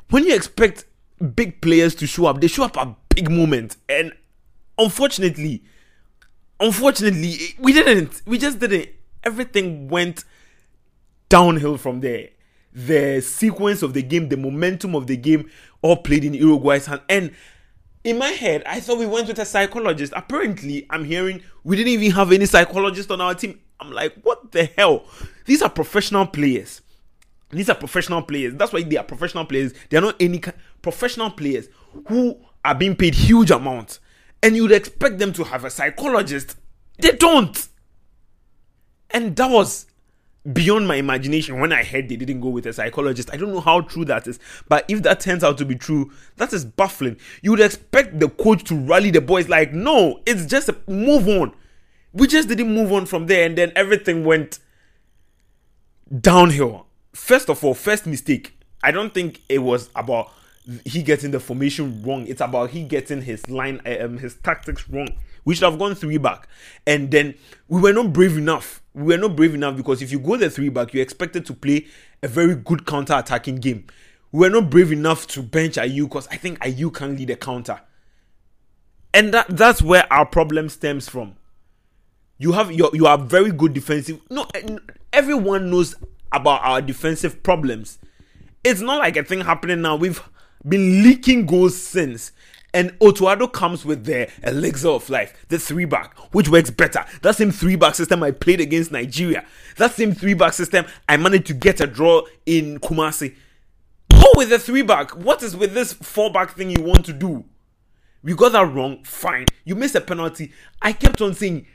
when 0.10 0.26
you 0.26 0.36
expect 0.36 0.86
big 1.24 1.62
players 1.62 1.96
to 1.96 2.08
show 2.08 2.26
up, 2.26 2.42
they 2.42 2.48
show 2.48 2.64
up 2.64 2.78
at 2.78 2.96
big 3.10 3.30
moments. 3.30 3.78
And 3.88 4.14
unfortunately, 4.78 5.64
unfortunately, 6.60 7.38
we 7.60 7.74
didn't. 7.74 8.22
We 8.26 8.38
just 8.38 8.60
didn't. 8.60 8.90
Everything 9.24 9.88
went 9.88 10.26
downhill 11.30 11.78
from 11.78 12.02
there. 12.02 12.30
The 12.74 13.22
sequence 13.22 13.84
of 13.84 13.94
the 13.94 14.02
game, 14.02 14.30
the 14.30 14.38
momentum 14.38 14.96
of 14.96 15.08
the 15.08 15.16
game, 15.16 15.50
all 15.82 15.98
played 15.98 16.26
in 16.26 16.34
Uruguay's 16.34 16.88
hand. 16.88 17.02
And 17.08 17.32
in 18.04 18.18
my 18.18 18.30
head, 18.30 18.64
I 18.66 18.80
thought 18.80 18.98
we 18.98 19.06
went 19.06 19.28
with 19.28 19.40
a 19.40 19.46
psychologist. 19.46 20.12
Apparently, 20.16 20.86
I'm 20.90 21.06
hearing 21.06 21.42
we 21.64 21.76
didn't 21.76 21.94
even 21.94 22.12
have 22.12 22.32
any 22.32 22.46
psychologist 22.46 23.12
on 23.12 23.22
our 23.22 23.36
team. 23.36 23.60
I'm 23.80 23.92
like, 23.92 24.16
what 24.24 24.52
the 24.52 24.66
hell? 24.78 25.06
These 25.46 25.62
are 25.62 25.70
professional 25.70 26.26
players. 26.26 26.82
These 27.50 27.70
are 27.70 27.76
professional 27.76 28.24
players. 28.24 28.56
That's 28.56 28.74
why 28.74 28.82
they 28.82 28.98
are 28.98 29.04
professional 29.04 29.46
players. 29.46 29.74
They 29.90 29.98
are 29.98 30.02
not 30.02 30.16
any 30.20 30.42
professional 30.84 31.32
players 31.32 31.68
who 32.08 32.38
are 32.64 32.76
being 32.76 32.96
paid 32.96 33.16
huge 33.16 33.50
amounts. 33.50 34.00
And 34.44 34.56
you'd 34.56 34.72
expect 34.72 35.18
them 35.18 35.34
to 35.34 35.44
have 35.46 35.66
a 35.66 35.72
psychologist. 35.72 36.58
They 37.00 37.14
don't. 37.14 37.68
And 39.10 39.36
that 39.38 39.50
was 39.50 39.88
beyond 40.52 40.88
my 40.88 40.96
imagination 40.96 41.60
when 41.60 41.72
I 41.72 41.84
heard 41.84 42.10
they 42.10 42.18
didn't 42.18 42.42
go 42.42 42.50
with 42.50 42.66
a 42.66 42.74
psychologist. 42.74 43.30
I 43.32 43.38
don't 43.38 43.54
know 43.54 43.62
how 43.62 43.82
true 43.82 44.04
that 44.06 44.28
is, 44.28 44.40
but 44.68 44.84
if 44.90 45.02
that 45.04 45.22
turns 45.22 45.44
out 45.44 45.58
to 45.60 45.66
be 45.66 45.76
true, 45.76 46.12
that 46.36 46.52
is 46.52 46.66
baffling. 46.66 47.18
You 47.42 47.52
would 47.52 47.62
expect 47.62 48.20
the 48.20 48.28
coach 48.28 48.66
to 48.66 48.76
rally 48.76 49.12
the 49.12 49.22
boys 49.22 49.48
like, 49.48 49.74
no, 49.74 50.22
it's 50.26 50.46
just 50.46 50.68
a 50.68 50.76
move 50.88 51.30
on. 51.30 51.54
We 52.12 52.28
just 52.28 52.50
didn't 52.50 52.74
move 52.74 52.92
on 52.92 53.06
from 53.06 53.28
there, 53.28 53.46
and 53.46 53.58
then 53.58 53.72
everything 53.76 54.26
went 54.26 54.60
downhill. 56.20 56.88
First 57.14 57.50
of 57.50 57.64
all, 57.64 57.74
first 57.74 58.06
mistake. 58.06 58.58
I 58.84 58.92
don't 58.92 59.14
think 59.14 59.42
it 59.48 59.60
was 59.60 59.90
about 59.96 60.32
he 60.86 61.04
getting 61.04 61.32
the 61.32 61.40
formation 61.40 62.02
wrong. 62.04 62.26
It's 62.28 62.42
about 62.42 62.70
he 62.70 62.84
getting 62.84 63.22
his 63.22 63.50
line, 63.50 63.82
um, 63.86 64.18
his 64.18 64.36
tactics 64.36 64.88
wrong. 64.90 65.10
We 65.46 65.56
should 65.56 65.70
have 65.70 65.78
gone 65.78 65.96
three 65.96 66.18
back, 66.18 66.48
and 66.88 67.12
then 67.12 67.36
we 67.68 67.82
were 67.82 67.92
not 67.92 68.14
brave 68.14 68.38
enough. 68.38 68.82
We 68.94 69.04
were 69.04 69.18
not 69.18 69.36
brave 69.36 69.54
enough 69.54 69.76
because 69.76 70.02
if 70.02 70.12
you 70.12 70.20
go 70.20 70.38
the 70.38 70.50
three 70.50 70.70
back, 70.70 70.94
you 70.94 71.02
expected 71.02 71.46
to 71.48 71.54
play 71.54 71.88
a 72.22 72.28
very 72.28 72.56
good 72.56 72.86
counter 72.86 73.16
attacking 73.16 73.58
game. 73.58 73.86
We 74.32 74.40
were 74.40 74.50
not 74.50 74.70
brave 74.70 74.92
enough 74.92 75.28
to 75.28 75.44
bench 75.44 75.76
Ayew 75.76 76.04
because 76.04 76.28
I 76.28 76.38
think 76.38 76.60
Ayew 76.60 76.94
can 76.94 77.18
lead 77.18 77.30
a 77.30 77.36
counter, 77.36 77.82
and 79.14 79.34
that 79.34 79.48
that's 79.50 79.82
where 79.82 80.12
our 80.12 80.26
problem 80.26 80.70
stems 80.70 81.10
from. 81.10 81.36
You 82.38 82.54
have 82.54 82.72
you 82.72 82.90
you 82.94 83.06
are 83.06 83.18
very 83.18 83.52
good 83.52 83.74
defensive. 83.74 84.22
No, 84.30 84.48
everyone 85.12 85.70
knows 85.70 85.96
about 86.32 86.62
our 86.64 86.82
defensive 86.82 87.44
problems. 87.44 88.00
It's 88.64 88.80
not 88.80 89.00
like 89.00 89.18
a 89.18 89.24
thing 89.24 89.42
happening 89.42 89.82
now. 89.82 89.98
We've 89.98 90.22
been 90.68 91.04
leaking 91.04 91.46
goals 91.46 91.78
since. 91.82 92.32
And 92.76 92.96
Otto 93.00 93.26
Addo 93.26 93.52
comes 93.52 93.86
with 93.86 94.06
the 94.06 94.30
elixir 94.42 94.90
of 94.90 95.08
life, 95.08 95.46
the 95.50 95.60
three 95.60 95.86
back, 95.86 96.18
which 96.34 96.50
works 96.50 96.72
better. 96.72 97.06
That 97.22 97.36
same 97.36 97.52
three 97.52 97.76
back 97.76 97.94
system 97.94 98.24
I 98.24 98.32
played 98.32 98.60
against 98.60 98.92
Nigeria. 98.92 99.46
That 99.78 99.92
same 99.92 100.14
three 100.14 100.34
back 100.34 100.54
system 100.54 100.86
I 101.08 101.18
managed 101.18 101.46
to 101.48 101.54
get 101.54 101.82
a 101.82 101.88
draw 101.88 102.24
in 102.48 102.80
Kumasi. 102.80 103.36
Go 104.10 104.26
with 104.36 104.50
the 104.50 104.58
three 104.58 104.82
back. 104.82 105.12
What 105.12 105.44
is 105.44 105.56
with 105.56 105.76
this 105.76 105.94
four 105.94 106.32
back 106.32 106.52
thing 106.56 106.72
you 106.72 106.82
want 106.82 107.06
to 107.06 107.14
do? 107.14 107.46
We 108.24 108.34
got 108.34 108.54
that 108.54 108.74
wrong. 108.74 109.04
Fine. 109.04 109.48
You 109.66 109.76
missed 109.76 109.96
a 109.96 110.02
penalty. 110.02 110.52
I 110.82 110.94
kept 110.94 111.22
on 111.22 111.36
saying 111.36 111.68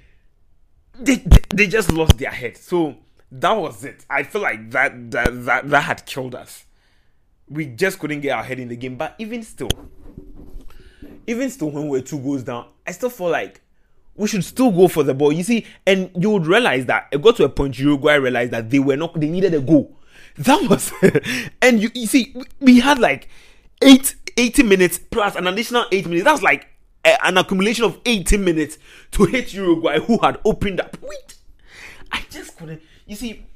they, 0.98 1.16
they, 1.16 1.40
they 1.54 1.66
just 1.68 1.92
lost 1.92 2.18
their 2.18 2.30
head. 2.30 2.56
So 2.56 2.96
that 3.30 3.52
was 3.52 3.84
it. 3.84 4.04
I 4.10 4.22
feel 4.24 4.40
like 4.40 4.70
that 4.70 5.10
that 5.12 5.44
that, 5.44 5.70
that 5.70 5.82
had 5.82 6.06
killed 6.06 6.34
us. 6.34 6.64
We 7.50 7.66
just 7.66 7.98
couldn't 7.98 8.20
get 8.20 8.36
our 8.36 8.44
head 8.44 8.58
in 8.58 8.68
the 8.68 8.76
game. 8.76 8.96
But 8.96 9.14
even 9.18 9.42
still, 9.42 9.70
even 11.26 11.50
still, 11.50 11.70
when 11.70 11.88
we 11.88 11.98
are 11.98 12.02
two 12.02 12.18
goals 12.18 12.42
down, 12.42 12.66
I 12.86 12.92
still 12.92 13.10
feel 13.10 13.30
like 13.30 13.60
we 14.14 14.28
should 14.28 14.44
still 14.44 14.70
go 14.70 14.88
for 14.88 15.02
the 15.02 15.14
ball. 15.14 15.32
You 15.32 15.42
see, 15.42 15.66
and 15.86 16.10
you 16.18 16.30
would 16.30 16.46
realize 16.46 16.86
that 16.86 17.08
it 17.12 17.22
got 17.22 17.36
to 17.36 17.44
a 17.44 17.48
point 17.48 17.78
Uruguay 17.78 18.14
realized 18.14 18.52
that 18.52 18.70
they 18.70 18.78
were 18.78 18.96
not 18.96 19.18
they 19.18 19.28
needed 19.28 19.54
a 19.54 19.60
goal. 19.60 19.94
That 20.38 20.70
was 20.70 20.92
and 21.62 21.82
you, 21.82 21.90
you 21.94 22.06
see, 22.06 22.32
we 22.60 22.78
had 22.78 23.00
like 23.00 23.28
eight 23.82 24.14
80 24.36 24.62
minutes 24.62 24.98
plus 24.98 25.34
an 25.34 25.46
additional 25.48 25.84
eight 25.90 26.06
minutes. 26.06 26.24
That's 26.24 26.42
like 26.42 26.68
a, 27.04 27.26
an 27.26 27.38
accumulation 27.38 27.84
of 27.84 27.98
80 28.04 28.36
minutes 28.38 28.78
to 29.12 29.24
hit 29.24 29.52
Uruguay 29.52 29.98
who 29.98 30.18
had 30.18 30.38
opened 30.44 30.80
up. 30.80 30.96
Wait, 31.02 31.34
I 32.12 32.22
just 32.30 32.56
couldn't. 32.56 32.80
You 33.06 33.16
see, 33.16 33.46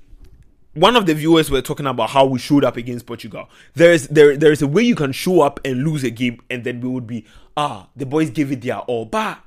one 0.75 0.97
of 0.97 1.07
the 1.07 1.15
viewers 1.15 1.51
were 1.51 1.63
talking 1.63 1.87
about 1.87 2.11
how 2.11 2.25
we 2.25 2.39
showed 2.39 2.65
up 2.65 2.77
against 2.77 3.07
Portugal. 3.07 3.49
There 3.75 3.93
is 3.93 4.09
there 4.09 4.37
there 4.37 4.53
is 4.53 4.63
a 4.63 4.67
way 4.67 4.83
you 4.83 4.95
can 4.95 5.13
show 5.13 5.43
up 5.43 5.61
and 5.65 5.85
lose 5.85 6.05
a 6.05 6.11
game, 6.11 6.41
and 6.51 6.65
then 6.65 6.81
we 6.81 6.89
would 6.89 7.07
be 7.07 7.25
ah 7.57 7.89
the 7.97 8.07
boys 8.07 8.31
gave 8.31 8.51
it 8.53 8.63
their 8.63 8.79
all, 8.79 9.05
but 9.05 9.39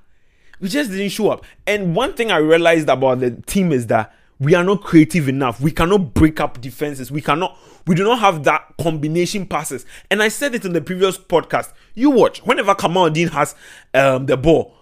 we 0.60 0.70
just 0.70 0.92
didn't 0.92 1.10
show 1.10 1.30
up. 1.30 1.44
And 1.66 1.96
one 1.96 2.14
thing 2.14 2.32
I 2.32 2.38
realized 2.38 2.90
about 2.90 3.20
the 3.20 3.32
team 3.32 3.72
is 3.72 3.88
that 3.88 4.14
we 4.40 4.54
are 4.54 4.64
not 4.64 4.84
creative 4.84 5.30
enough. 5.30 5.62
We 5.62 5.72
cannot 5.72 6.14
break 6.14 6.40
up 6.40 6.62
defenses. 6.62 7.12
We 7.12 7.22
cannot. 7.22 7.58
We 7.88 7.96
do 7.96 8.04
not 8.04 8.20
have 8.20 8.44
that 8.44 8.74
combination 8.80 9.46
passes. 9.46 9.86
And 10.12 10.22
I 10.22 10.28
said 10.28 10.56
it 10.56 10.66
in 10.66 10.74
the 10.74 10.82
previous 10.82 11.18
podcast. 11.18 11.72
You 11.94 12.10
watch 12.10 12.40
whenever 12.40 12.76
Kamaldeen 12.76 13.30
has 13.32 13.56
um, 13.94 14.26
the 14.26 14.38
ball. 14.38 14.76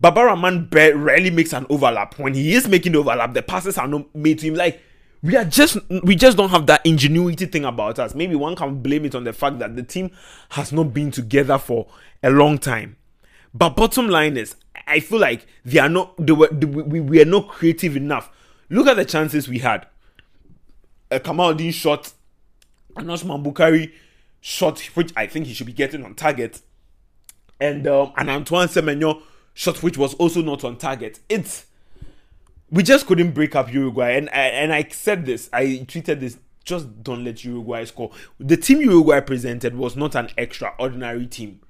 Baba 0.00 0.24
Rahman 0.24 0.68
rarely 0.72 1.30
makes 1.30 1.52
an 1.52 1.66
overlap. 1.68 2.18
When 2.18 2.32
he 2.34 2.54
is 2.54 2.66
making 2.68 2.92
the 2.92 2.98
overlap, 2.98 3.34
the 3.34 3.42
passes 3.42 3.76
are 3.76 3.86
not 3.88 4.14
made 4.14 4.38
to 4.38 4.46
him. 4.46 4.54
Like 4.54 4.82
we 5.22 5.36
are 5.36 5.44
just 5.44 5.78
we 6.02 6.16
just 6.16 6.36
don't 6.36 6.48
have 6.48 6.66
that 6.66 6.84
ingenuity 6.86 7.46
thing 7.46 7.64
about 7.64 7.98
us. 7.98 8.14
Maybe 8.14 8.34
one 8.34 8.56
can 8.56 8.80
blame 8.80 9.04
it 9.04 9.14
on 9.14 9.24
the 9.24 9.32
fact 9.32 9.58
that 9.58 9.76
the 9.76 9.82
team 9.82 10.10
has 10.50 10.72
not 10.72 10.94
been 10.94 11.10
together 11.10 11.58
for 11.58 11.86
a 12.22 12.30
long 12.30 12.58
time. 12.58 12.96
But 13.52 13.70
bottom 13.70 14.08
line 14.08 14.36
is, 14.36 14.54
I 14.86 15.00
feel 15.00 15.18
like 15.18 15.46
they 15.64 15.78
are 15.78 15.88
not. 15.88 16.14
They 16.18 16.32
were. 16.32 16.48
They, 16.48 16.66
we, 16.66 17.00
we 17.00 17.20
are 17.20 17.26
not 17.26 17.48
creative 17.48 17.96
enough. 17.96 18.30
Look 18.70 18.86
at 18.86 18.96
the 18.96 19.04
chances 19.04 19.48
we 19.48 19.58
had. 19.58 19.86
A 21.10 21.18
Kamaldeen 21.18 21.74
shot, 21.74 22.12
an 22.96 23.10
Osman 23.10 23.42
Bukari 23.42 23.92
shot, 24.40 24.80
which 24.94 25.12
I 25.16 25.26
think 25.26 25.46
he 25.46 25.54
should 25.54 25.66
be 25.66 25.72
getting 25.72 26.04
on 26.04 26.14
target, 26.14 26.60
and 27.60 27.86
um, 27.88 28.12
an 28.16 28.30
Antoine 28.30 28.68
Semenyo 28.68 29.22
shot, 29.52 29.82
which 29.82 29.98
was 29.98 30.14
also 30.14 30.40
not 30.40 30.64
on 30.64 30.76
target. 30.76 31.18
It's 31.28 31.66
we 32.70 32.82
just 32.82 33.06
couldn't 33.06 33.32
break 33.32 33.56
up 33.56 33.72
Uruguay, 33.72 34.16
and 34.16 34.28
and 34.32 34.72
I 34.72 34.86
said 34.90 35.26
this, 35.26 35.48
I 35.52 35.84
tweeted 35.86 36.20
this. 36.20 36.38
Just 36.62 37.02
don't 37.02 37.24
let 37.24 37.42
Uruguay 37.44 37.84
score. 37.84 38.10
The 38.38 38.56
team 38.56 38.80
Uruguay 38.82 39.20
presented 39.20 39.74
was 39.74 39.96
not 39.96 40.14
an 40.14 40.28
extraordinary 40.36 41.26
team. 41.26 41.60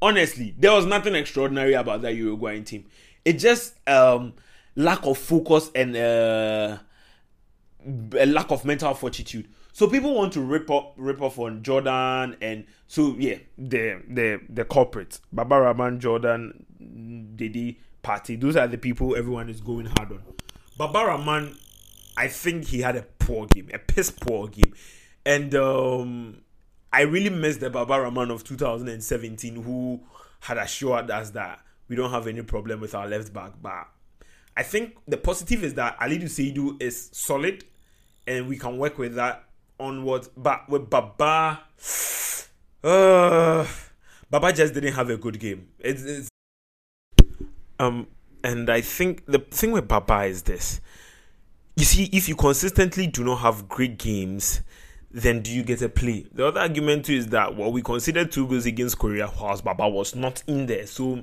Honestly, 0.00 0.54
there 0.58 0.72
was 0.72 0.86
nothing 0.86 1.14
extraordinary 1.14 1.74
about 1.74 2.02
that 2.02 2.14
Uruguayan 2.14 2.64
team. 2.64 2.86
It 3.24 3.34
just 3.34 3.74
um 3.88 4.34
lack 4.74 5.04
of 5.04 5.18
focus 5.18 5.70
and 5.74 5.94
uh, 5.96 6.78
a 8.16 8.26
lack 8.26 8.50
of 8.50 8.64
mental 8.64 8.94
fortitude. 8.94 9.48
So 9.72 9.86
people 9.86 10.14
want 10.14 10.32
to 10.32 10.40
rip 10.40 10.70
up 10.70 10.94
rip 10.96 11.20
off 11.20 11.38
on 11.38 11.62
Jordan 11.62 12.36
and 12.40 12.64
so 12.86 13.14
yeah, 13.18 13.36
the 13.56 14.02
the 14.08 14.40
the 14.48 14.64
corporates, 14.64 15.20
Baba 15.32 15.60
Rahman, 15.60 16.00
Jordan, 16.00 16.64
Dede, 17.36 17.76
Partey. 18.02 18.40
Those 18.40 18.56
are 18.56 18.66
the 18.66 18.78
people 18.78 19.14
everyone 19.14 19.48
is 19.48 19.60
going 19.60 19.86
hard 19.86 20.12
on. 20.12 20.22
Baba 20.78 21.06
Rahman, 21.06 21.58
I 22.16 22.28
think 22.28 22.68
he 22.68 22.80
had 22.80 22.94
a 22.94 23.02
poor 23.02 23.46
game, 23.46 23.68
a 23.74 23.78
piss 23.80 24.10
poor 24.10 24.46
game, 24.46 24.72
and 25.26 25.52
um, 25.56 26.42
I 26.92 27.02
really 27.02 27.30
miss 27.30 27.56
the 27.56 27.68
Baba 27.68 28.00
Rahman 28.00 28.30
of 28.30 28.44
2017 28.44 29.62
who 29.62 30.00
had 30.40 30.56
assured 30.56 31.10
us 31.10 31.30
that 31.30 31.60
we 31.88 31.96
don't 31.96 32.12
have 32.12 32.28
any 32.28 32.42
problem 32.42 32.80
with 32.80 32.94
our 32.94 33.08
left 33.08 33.32
back, 33.32 33.54
but 33.60 33.88
I 34.56 34.62
think 34.62 34.96
the 35.08 35.16
positive 35.16 35.64
is 35.64 35.74
that 35.74 35.98
Alidu 35.98 36.24
Seidu 36.24 36.80
is 36.80 37.10
solid 37.12 37.64
and 38.28 38.48
we 38.48 38.56
can 38.56 38.78
work 38.78 38.98
with 38.98 39.16
that 39.16 39.44
onwards. 39.80 40.30
But 40.36 40.68
with 40.68 40.88
Baba, 40.88 41.60
uh, 42.84 43.66
Baba 44.30 44.52
just 44.52 44.74
didn't 44.74 44.92
have 44.92 45.10
a 45.10 45.16
good 45.16 45.40
game. 45.40 45.68
It's, 45.80 46.02
it's 46.04 46.28
um, 47.80 48.06
and 48.44 48.70
I 48.70 48.80
think 48.80 49.26
the 49.26 49.38
thing 49.38 49.72
with 49.72 49.88
Baba 49.88 50.24
is 50.24 50.42
this: 50.42 50.80
you 51.76 51.84
see, 51.84 52.04
if 52.12 52.28
you 52.28 52.36
consistently 52.36 53.06
do 53.06 53.24
not 53.24 53.36
have 53.36 53.68
great 53.68 53.98
games, 53.98 54.62
then 55.10 55.42
do 55.42 55.50
you 55.50 55.62
get 55.62 55.82
a 55.82 55.88
play? 55.88 56.26
The 56.32 56.46
other 56.46 56.60
argument 56.60 57.06
too 57.06 57.14
is 57.14 57.28
that 57.28 57.56
well, 57.56 57.72
we 57.72 57.82
considered 57.82 58.32
two 58.32 58.46
goals 58.46 58.66
against 58.66 58.98
Korea 58.98 59.30
whilst 59.40 59.64
Baba 59.64 59.88
was 59.88 60.14
not 60.14 60.42
in 60.46 60.66
there. 60.66 60.86
So 60.86 61.22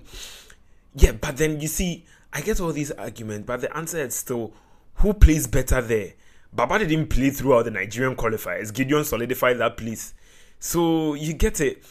yeah, 0.95 1.11
but 1.11 1.37
then 1.37 1.59
you 1.59 1.67
see 1.67 2.05
I 2.31 2.41
get 2.41 2.59
all 2.59 2.73
these 2.73 2.91
arguments, 2.91 3.45
but 3.47 3.61
the 3.61 3.75
answer 3.75 3.99
is 3.99 4.15
still 4.15 4.53
who 4.95 5.13
plays 5.13 5.47
better 5.47 5.81
there? 5.81 6.13
Baba 6.53 6.79
didn't 6.79 7.07
play 7.07 7.29
throughout 7.29 7.65
the 7.65 7.71
Nigerian 7.71 8.15
qualifiers. 8.15 8.73
Gideon 8.73 9.03
solidified 9.03 9.57
that 9.59 9.77
place. 9.77 10.13
So 10.59 11.13
you 11.15 11.33
get 11.33 11.59
it. 11.59 11.83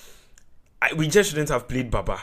I, 0.80 0.94
we 0.94 1.08
just 1.08 1.30
shouldn't 1.30 1.50
have 1.50 1.68
played 1.68 1.90
Baba. 1.90 2.20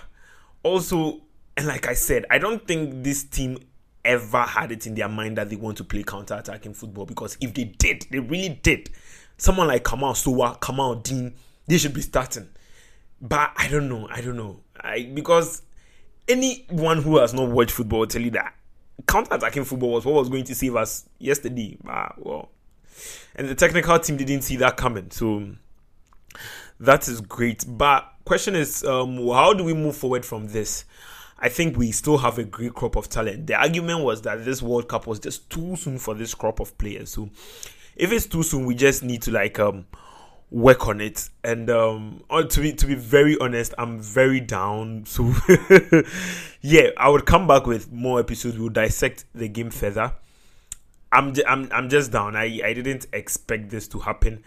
Also, 0.63 1.22
and 1.62 1.68
like 1.68 1.88
I 1.88 1.94
said, 1.94 2.25
I 2.32 2.39
don't 2.39 2.68
think 2.68 3.03
this 3.03 3.24
team 3.24 3.60
ever 4.03 4.41
had 4.41 4.72
it 4.72 4.88
in 4.88 4.96
their 4.96 5.08
mind 5.08 5.38
that 5.38 5.51
they 5.51 5.56
want 5.56 5.77
to 5.77 5.84
play 5.84 6.01
counter 6.01 6.34
attacking 6.34 6.74
football 6.74 7.06
because 7.06 7.38
if 7.39 7.53
they 7.53 7.65
did, 7.65 8.08
they 8.10 8.18
really 8.18 8.60
did. 8.63 8.89
Someone 9.38 9.68
like 9.68 9.84
Kamal 9.84 10.15
Sowa, 10.15 10.58
Kamaldeen, 10.60 11.34
they 11.68 11.77
should 11.77 11.94
be 11.94 12.01
starting. 12.01 12.50
But 13.22 13.51
I 13.56 13.68
don't 13.68 13.88
know. 13.88 14.08
I 14.10 14.22
don't 14.22 14.38
know. 14.38 14.62
I 14.75 15.03
because 15.13 15.62
anyone 16.27 17.00
who 17.03 17.18
has 17.18 17.32
not 17.32 17.50
watched 17.50 17.74
football 17.74 18.00
will 18.00 18.08
tell 18.08 18.24
you 18.24 18.32
that 18.32 18.56
counter-attacking 19.08 19.65
football 19.65 19.91
was 19.91 20.03
what 20.03 20.15
was 20.15 20.30
going 20.30 20.46
to 20.46 20.56
save 20.56 20.75
us 20.75 21.08
yesterday. 21.20 21.77
Ah, 21.88 22.15
well, 22.18 22.50
and 23.36 23.48
the 23.48 23.53
technical 23.53 24.00
team 24.00 24.18
didn't 24.18 24.41
see 24.41 24.56
that 24.56 24.77
coming, 24.77 25.12
so 25.12 25.48
that 26.80 27.08
is 27.08 27.22
great. 27.22 27.65
But 27.68 28.12
question 28.25 28.56
is, 28.56 28.84
um, 28.84 29.18
how 29.27 29.53
do 29.53 29.63
we 29.63 29.75
move 29.75 29.96
forward 29.96 30.25
from 30.25 30.48
this? 30.48 30.86
I 31.42 31.50
think 31.50 31.76
we 31.76 31.92
still 31.92 32.20
have 32.20 32.38
a 32.38 32.44
great 32.44 32.76
crop 32.76 32.96
of 32.96 33.10
talent. 33.10 33.48
The 33.48 33.56
argument 33.56 34.04
was 34.04 34.22
that 34.22 34.46
this 34.46 34.62
World 34.62 34.88
Cup 34.88 35.08
was 35.08 35.20
just 35.20 35.50
too 35.50 35.76
soon 35.76 35.98
for 35.98 36.14
this 36.14 36.36
crop 36.36 36.60
of 36.60 36.78
players. 36.78 37.10
So 37.10 37.30
if 37.96 38.12
it's 38.12 38.28
too 38.28 38.44
soon, 38.44 38.66
we 38.68 38.76
just 38.76 39.04
need 39.04 39.24
to 39.24 39.32
like 39.32 39.60
um 39.60 39.88
work 40.52 40.88
on 40.88 41.02
it. 41.02 41.30
And 41.44 41.70
um, 41.72 42.24
uh, 42.30 42.44
to 42.44 42.62
be 42.62 42.74
to 42.74 42.86
be 42.86 42.94
very 42.94 43.38
honest, 43.40 43.74
I'm 43.80 44.00
very 44.00 44.40
down. 44.40 45.06
So 45.08 45.34
yeah, 46.62 46.90
I 46.96 47.10
would 47.10 47.26
come 47.26 47.48
back 47.48 47.66
with 47.66 47.92
more 47.92 48.20
episodes. 48.20 48.60
We'll 48.60 48.70
dissect 48.70 49.26
the 49.34 49.48
game 49.48 49.72
further. 49.72 50.14
I'm 51.12 51.34
I'm 51.48 51.70
I'm 51.72 51.90
just 51.90 52.12
down. 52.12 52.36
I 52.36 52.62
I 52.64 52.74
didn't 52.74 53.08
expect 53.14 53.70
this 53.72 53.88
to 53.90 54.00
happen. 54.00 54.44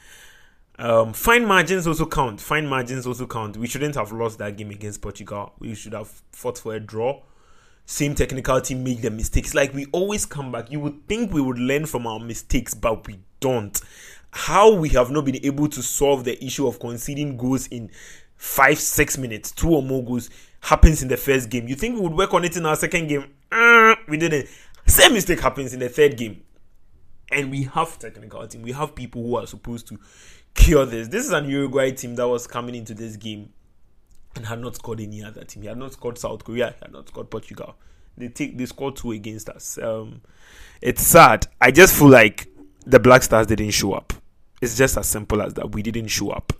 Um, 0.78 1.12
fine 1.12 1.46
margins 1.46 1.86
also 1.86 2.06
count. 2.06 2.40
Fine 2.40 2.66
margins 2.66 3.06
also 3.06 3.26
count. 3.26 3.56
We 3.56 3.66
shouldn't 3.66 3.94
have 3.94 4.12
lost 4.12 4.38
that 4.38 4.56
game 4.56 4.70
against 4.70 5.00
Portugal. 5.00 5.52
We 5.58 5.74
should 5.74 5.92
have 5.92 6.08
fought 6.32 6.58
for 6.58 6.74
a 6.74 6.80
draw. 6.80 7.22
Same 7.86 8.14
technical 8.14 8.60
team 8.60 8.82
made 8.82 9.02
the 9.02 9.10
mistakes. 9.10 9.54
Like 9.54 9.74
we 9.74 9.86
always 9.92 10.26
come 10.26 10.50
back. 10.50 10.72
You 10.72 10.80
would 10.80 11.06
think 11.06 11.32
we 11.32 11.40
would 11.40 11.58
learn 11.58 11.86
from 11.86 12.06
our 12.06 12.18
mistakes, 12.18 12.74
but 12.74 13.06
we 13.06 13.20
don't 13.40 13.80
how 14.34 14.74
we 14.74 14.88
have 14.88 15.10
not 15.12 15.24
been 15.24 15.38
able 15.44 15.68
to 15.68 15.80
solve 15.80 16.24
the 16.24 16.44
issue 16.44 16.66
of 16.66 16.80
conceding 16.80 17.36
goals 17.36 17.68
in 17.68 17.88
five, 18.36 18.78
six 18.80 19.16
minutes, 19.16 19.52
two 19.52 19.72
or 19.72 19.82
more 19.82 20.04
goals 20.04 20.28
happens 20.60 21.02
in 21.02 21.08
the 21.08 21.16
first 21.16 21.50
game. 21.50 21.68
You 21.68 21.76
think 21.76 21.94
we 21.94 22.00
would 22.00 22.14
work 22.14 22.34
on 22.34 22.44
it 22.44 22.56
in 22.56 22.66
our 22.66 22.74
second 22.74 23.06
game? 23.06 23.30
Uh, 23.52 23.94
we 24.08 24.16
didn't. 24.16 24.48
Same 24.86 25.12
mistake 25.12 25.40
happens 25.40 25.72
in 25.72 25.78
the 25.78 25.88
third 25.88 26.16
game. 26.16 26.42
And 27.30 27.50
we 27.50 27.62
have 27.64 27.98
technical 27.98 28.46
team. 28.48 28.62
We 28.62 28.72
have 28.72 28.94
people 28.94 29.22
who 29.22 29.36
are 29.36 29.46
supposed 29.46 29.86
to 29.88 30.00
cure 30.54 30.86
this. 30.86 31.08
This 31.08 31.24
is 31.24 31.32
an 31.32 31.48
Uruguay 31.48 31.90
team 31.92 32.14
that 32.16 32.28
was 32.28 32.46
coming 32.46 32.74
into 32.74 32.94
this 32.94 33.16
game 33.16 33.50
and 34.36 34.46
had 34.46 34.60
not 34.60 34.76
scored 34.76 35.00
any 35.00 35.22
other 35.22 35.44
team. 35.44 35.62
He 35.62 35.68
had 35.68 35.78
not 35.78 35.92
scored 35.92 36.18
South 36.18 36.44
Korea. 36.44 36.74
He 36.78 36.84
had 36.84 36.92
not 36.92 37.08
scored 37.08 37.30
Portugal. 37.30 37.76
They 38.16 38.28
take 38.28 38.56
they 38.56 38.66
scored 38.66 38.96
two 38.96 39.12
against 39.12 39.48
us. 39.48 39.78
Um, 39.78 40.22
it's 40.80 41.02
sad. 41.02 41.46
I 41.60 41.70
just 41.70 41.98
feel 41.98 42.08
like 42.08 42.48
the 42.86 43.00
Black 43.00 43.22
Stars 43.22 43.46
didn't 43.46 43.70
show 43.70 43.92
up. 43.92 44.12
It's 44.60 44.76
just 44.76 44.96
as 44.96 45.08
simple 45.08 45.42
as 45.42 45.54
that. 45.54 45.72
We 45.72 45.82
didn't 45.82 46.08
show 46.08 46.30
up. 46.30 46.52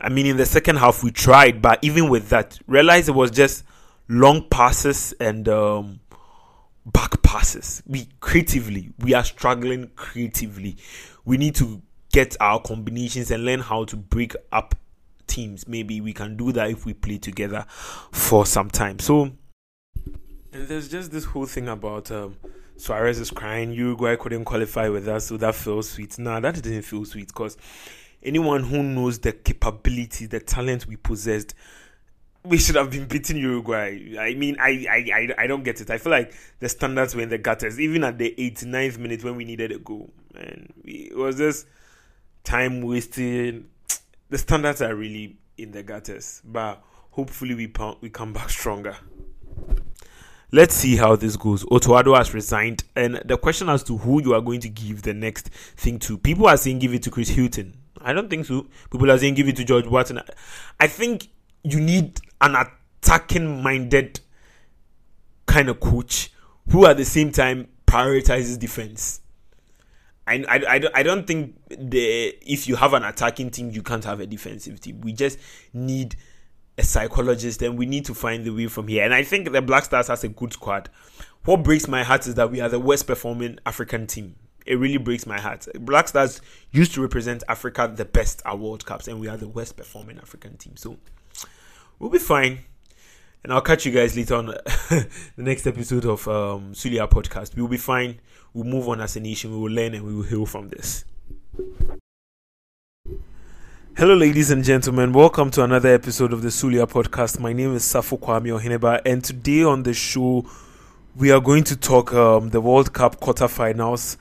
I 0.00 0.08
mean, 0.08 0.26
in 0.26 0.36
the 0.36 0.46
second 0.46 0.76
half, 0.76 1.02
we 1.02 1.10
tried, 1.10 1.60
but 1.60 1.78
even 1.82 2.08
with 2.08 2.30
that, 2.30 2.58
realized 2.66 3.08
it 3.08 3.12
was 3.12 3.30
just 3.30 3.64
long 4.08 4.48
passes 4.48 5.12
and 5.20 5.46
um, 5.48 6.00
back 6.86 7.22
passes. 7.22 7.82
We 7.86 8.08
creatively, 8.20 8.90
we 8.98 9.12
are 9.12 9.24
struggling 9.24 9.90
creatively. 9.96 10.78
We 11.26 11.36
need 11.36 11.54
to 11.56 11.82
get 12.12 12.36
our 12.40 12.60
combinations 12.60 13.30
and 13.30 13.44
learn 13.44 13.60
how 13.60 13.84
to 13.84 13.96
break 13.96 14.34
up 14.52 14.74
teams. 15.26 15.66
Maybe 15.66 16.00
we 16.00 16.12
can 16.12 16.36
do 16.36 16.52
that 16.52 16.70
if 16.70 16.84
we 16.84 16.92
play 16.94 17.18
together 17.18 17.64
for 17.68 18.44
some 18.44 18.70
time. 18.70 18.98
So, 18.98 19.32
and 20.52 20.68
there's 20.68 20.88
just 20.88 21.12
this 21.12 21.24
whole 21.24 21.46
thing 21.46 21.68
about 21.68 22.10
um, 22.10 22.36
Suarez 22.76 23.20
is 23.20 23.30
crying. 23.30 23.72
Uruguay 23.72 24.16
couldn't 24.16 24.44
qualify 24.44 24.88
with 24.88 25.06
us, 25.08 25.26
so 25.26 25.36
that 25.36 25.54
feels 25.54 25.90
sweet. 25.90 26.18
Nah, 26.18 26.40
that 26.40 26.54
didn't 26.54 26.82
feel 26.82 27.04
sweet 27.04 27.28
because 27.28 27.56
anyone 28.22 28.64
who 28.64 28.82
knows 28.82 29.18
the 29.18 29.32
capability, 29.32 30.26
the 30.26 30.40
talent 30.40 30.86
we 30.86 30.96
possessed, 30.96 31.54
we 32.44 32.58
should 32.58 32.76
have 32.76 32.90
been 32.90 33.06
beating 33.06 33.36
Uruguay. 33.36 34.16
I 34.18 34.34
mean, 34.34 34.56
I, 34.58 34.86
I, 34.90 35.10
I, 35.14 35.44
I 35.44 35.46
don't 35.46 35.62
get 35.62 35.80
it. 35.80 35.90
I 35.90 35.98
feel 35.98 36.10
like 36.10 36.32
the 36.58 36.68
standards 36.68 37.14
were 37.14 37.22
in 37.22 37.28
the 37.28 37.38
gutters, 37.38 37.78
even 37.78 38.02
at 38.02 38.18
the 38.18 38.34
89th 38.36 38.98
minute 38.98 39.22
when 39.22 39.36
we 39.36 39.44
needed 39.44 39.72
a 39.72 39.78
goal. 39.78 40.10
And 40.34 40.72
it 40.84 41.16
was 41.16 41.36
just 41.36 41.66
time 42.44 42.82
wasting. 42.82 43.68
The 44.28 44.38
standards 44.38 44.82
are 44.82 44.94
really 44.94 45.38
in 45.58 45.72
the 45.72 45.82
gutters, 45.82 46.40
but 46.44 46.82
hopefully 47.10 47.54
we 47.54 47.72
we 48.00 48.10
come 48.10 48.32
back 48.32 48.50
stronger. 48.50 48.96
Let's 50.52 50.74
see 50.74 50.96
how 50.96 51.14
this 51.14 51.36
goes. 51.36 51.64
Otto 51.70 51.92
Addo 51.92 52.16
has 52.16 52.34
resigned, 52.34 52.82
and 52.96 53.22
the 53.24 53.36
question 53.36 53.68
as 53.68 53.84
to 53.84 53.96
who 53.96 54.20
you 54.20 54.34
are 54.34 54.40
going 54.40 54.60
to 54.60 54.68
give 54.68 55.02
the 55.02 55.14
next 55.14 55.48
thing 55.48 55.98
to. 56.00 56.18
People 56.18 56.48
are 56.48 56.56
saying 56.56 56.80
give 56.80 56.92
it 56.92 57.04
to 57.04 57.10
Chris 57.10 57.30
Hughton. 57.30 57.76
I 58.00 58.12
don't 58.12 58.28
think 58.28 58.46
so. 58.46 58.66
People 58.90 59.10
are 59.10 59.18
saying 59.18 59.34
give 59.34 59.48
it 59.48 59.56
to 59.56 59.64
George 59.64 59.86
Watson. 59.86 60.20
I 60.80 60.86
think 60.88 61.28
you 61.62 61.80
need 61.80 62.20
an 62.40 62.56
attacking 62.56 63.62
minded 63.62 64.20
kind 65.46 65.68
of 65.68 65.78
coach 65.78 66.32
who 66.70 66.86
at 66.86 66.96
the 66.96 67.04
same 67.04 67.30
time 67.30 67.68
prioritizes 67.86 68.58
defense. 68.58 69.20
I, 70.30 70.60
I, 70.68 70.80
I, 70.94 71.02
don't 71.02 71.26
think 71.26 71.56
the 71.68 72.34
if 72.42 72.68
you 72.68 72.76
have 72.76 72.94
an 72.94 73.02
attacking 73.02 73.50
team 73.50 73.70
you 73.70 73.82
can't 73.82 74.04
have 74.04 74.20
a 74.20 74.26
defensive 74.26 74.80
team. 74.80 75.00
We 75.00 75.12
just 75.12 75.38
need 75.72 76.16
a 76.78 76.82
psychologist 76.82 77.62
and 77.62 77.76
we 77.78 77.86
need 77.86 78.04
to 78.06 78.14
find 78.14 78.44
the 78.44 78.50
way 78.50 78.68
from 78.68 78.88
here. 78.88 79.04
And 79.04 79.12
I 79.12 79.22
think 79.22 79.52
the 79.52 79.62
Black 79.62 79.84
Stars 79.84 80.08
has 80.08 80.24
a 80.24 80.28
good 80.28 80.52
squad. 80.52 80.88
What 81.44 81.62
breaks 81.62 81.88
my 81.88 82.02
heart 82.02 82.26
is 82.26 82.34
that 82.36 82.50
we 82.50 82.60
are 82.60 82.68
the 82.68 82.80
worst 82.80 83.06
performing 83.06 83.58
African 83.66 84.06
team 84.06 84.36
it 84.66 84.74
really 84.78 84.98
breaks 84.98 85.26
my 85.26 85.40
heart. 85.40 85.66
Black 85.80 86.08
Stars 86.08 86.40
used 86.70 86.94
to 86.94 87.02
represent 87.02 87.42
Africa 87.48 87.92
the 87.92 88.04
best 88.04 88.42
at 88.44 88.58
World 88.58 88.84
Cups, 88.86 89.08
and 89.08 89.20
we 89.20 89.28
are 89.28 89.36
the 89.36 89.48
worst 89.48 89.76
performing 89.76 90.18
African 90.18 90.56
team. 90.56 90.76
So 90.76 90.98
we'll 91.98 92.10
be 92.10 92.18
fine. 92.18 92.60
And 93.42 93.52
I'll 93.52 93.62
catch 93.62 93.86
you 93.86 93.92
guys 93.92 94.16
later 94.16 94.34
on 94.34 94.46
the 94.46 95.08
next 95.38 95.66
episode 95.66 96.04
of 96.04 96.28
um, 96.28 96.72
Sulia 96.72 97.08
podcast. 97.08 97.56
We'll 97.56 97.68
be 97.68 97.78
fine. 97.78 98.20
We'll 98.52 98.64
move 98.64 98.88
on 98.88 99.00
as 99.00 99.16
a 99.16 99.20
nation. 99.20 99.52
We 99.52 99.58
will 99.58 99.72
learn 99.72 99.94
and 99.94 100.04
we 100.04 100.14
will 100.14 100.24
heal 100.24 100.46
from 100.46 100.68
this. 100.68 101.04
Hello, 103.96 104.14
ladies 104.14 104.50
and 104.50 104.64
gentlemen. 104.64 105.12
Welcome 105.12 105.50
to 105.52 105.62
another 105.62 105.94
episode 105.94 106.32
of 106.32 106.42
the 106.42 106.48
Sulia 106.48 106.88
podcast. 106.88 107.38
My 107.38 107.52
name 107.52 107.74
is 107.74 107.82
Safo 107.84 108.18
Kwame 108.18 108.58
Ohineba, 108.58 109.00
and 109.04 109.22
today 109.22 109.62
on 109.62 109.82
the 109.82 109.92
show, 109.92 110.46
we 111.16 111.30
are 111.30 111.40
going 111.40 111.64
to 111.64 111.76
talk 111.76 112.12
um, 112.14 112.50
the 112.50 112.60
World 112.60 112.92
Cup 112.92 113.20
quarterfinals 113.20 114.16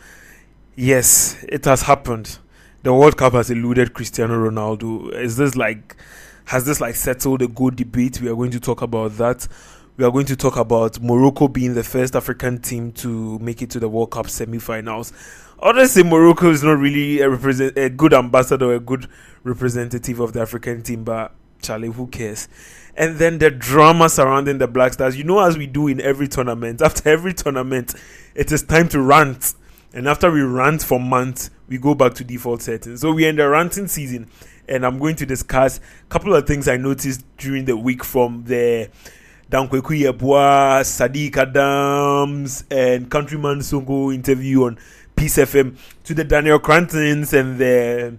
Yes, 0.81 1.43
it 1.49 1.65
has 1.65 1.81
happened. 1.81 2.39
The 2.83 2.93
World 2.93 3.17
Cup 3.17 3.33
has 3.33 3.51
eluded 3.51 3.93
Cristiano 3.93 4.49
Ronaldo. 4.49 5.11
Is 5.13 5.35
this 5.35 5.57
like 5.57 5.97
has 6.45 6.65
this 6.65 6.79
like 6.79 6.95
settled 6.95 7.41
a 7.41 7.49
good 7.49 7.75
debate? 7.75 8.21
We 8.21 8.29
are 8.29 8.35
going 8.35 8.51
to 8.51 8.61
talk 8.61 8.81
about 8.81 9.17
that. 9.17 9.45
We 9.99 10.05
are 10.05 10.11
going 10.11 10.27
to 10.27 10.37
talk 10.37 10.55
about 10.55 11.01
Morocco 11.01 11.49
being 11.49 11.73
the 11.73 11.83
first 11.83 12.15
African 12.15 12.61
team 12.61 12.93
to 12.93 13.37
make 13.39 13.61
it 13.61 13.69
to 13.71 13.81
the 13.81 13.89
World 13.89 14.11
Cup 14.11 14.29
semi-finals. 14.29 15.11
Honestly, 15.59 16.03
Morocco 16.03 16.49
is 16.51 16.63
not 16.63 16.77
really 16.79 17.19
a 17.19 17.29
represent 17.29 17.77
a 17.77 17.89
good 17.89 18.13
ambassador, 18.13 18.73
a 18.73 18.79
good 18.79 19.09
representative 19.43 20.21
of 20.21 20.31
the 20.31 20.39
African 20.39 20.83
team, 20.83 21.03
but 21.03 21.33
Charlie, 21.61 21.89
who 21.89 22.07
cares? 22.07 22.47
And 22.95 23.17
then 23.17 23.39
the 23.39 23.51
drama 23.51 24.07
surrounding 24.07 24.59
the 24.59 24.69
Black 24.69 24.93
Stars. 24.93 25.17
You 25.17 25.25
know, 25.25 25.39
as 25.39 25.57
we 25.57 25.67
do 25.67 25.89
in 25.89 25.99
every 25.99 26.29
tournament, 26.29 26.81
after 26.85 27.09
every 27.09 27.33
tournament, 27.33 27.93
it 28.35 28.53
is 28.53 28.63
time 28.63 28.87
to 28.87 29.01
rant 29.01 29.53
and 29.93 30.07
after 30.07 30.31
we 30.31 30.41
rant 30.41 30.83
for 30.83 30.99
months, 30.99 31.49
we 31.67 31.77
go 31.77 31.95
back 31.95 32.13
to 32.15 32.23
default 32.23 32.61
settings. 32.61 33.01
So 33.01 33.11
we're 33.11 33.29
in 33.29 33.37
the 33.37 33.49
ranting 33.49 33.87
season, 33.87 34.29
and 34.67 34.85
I'm 34.85 34.99
going 34.99 35.15
to 35.15 35.25
discuss 35.25 35.79
a 35.79 36.05
couple 36.09 36.35
of 36.35 36.45
things 36.45 36.67
I 36.67 36.77
noticed 36.77 37.25
during 37.37 37.65
the 37.65 37.75
week 37.75 38.03
from 38.03 38.43
the 38.45 38.89
Dan 39.49 39.67
Kwaku 39.67 39.97
Yeboah, 39.97 40.85
Sadiq 40.85 41.35
Adams, 41.35 42.65
and 42.69 43.09
Countryman 43.09 43.61
Sonko 43.61 44.13
interview 44.13 44.65
on 44.65 44.77
Peace 45.15 45.37
FM 45.37 45.75
to 46.03 46.13
the 46.13 46.23
Daniel 46.23 46.59
Crantons 46.59 47.33
and 47.33 47.57
the 47.57 48.15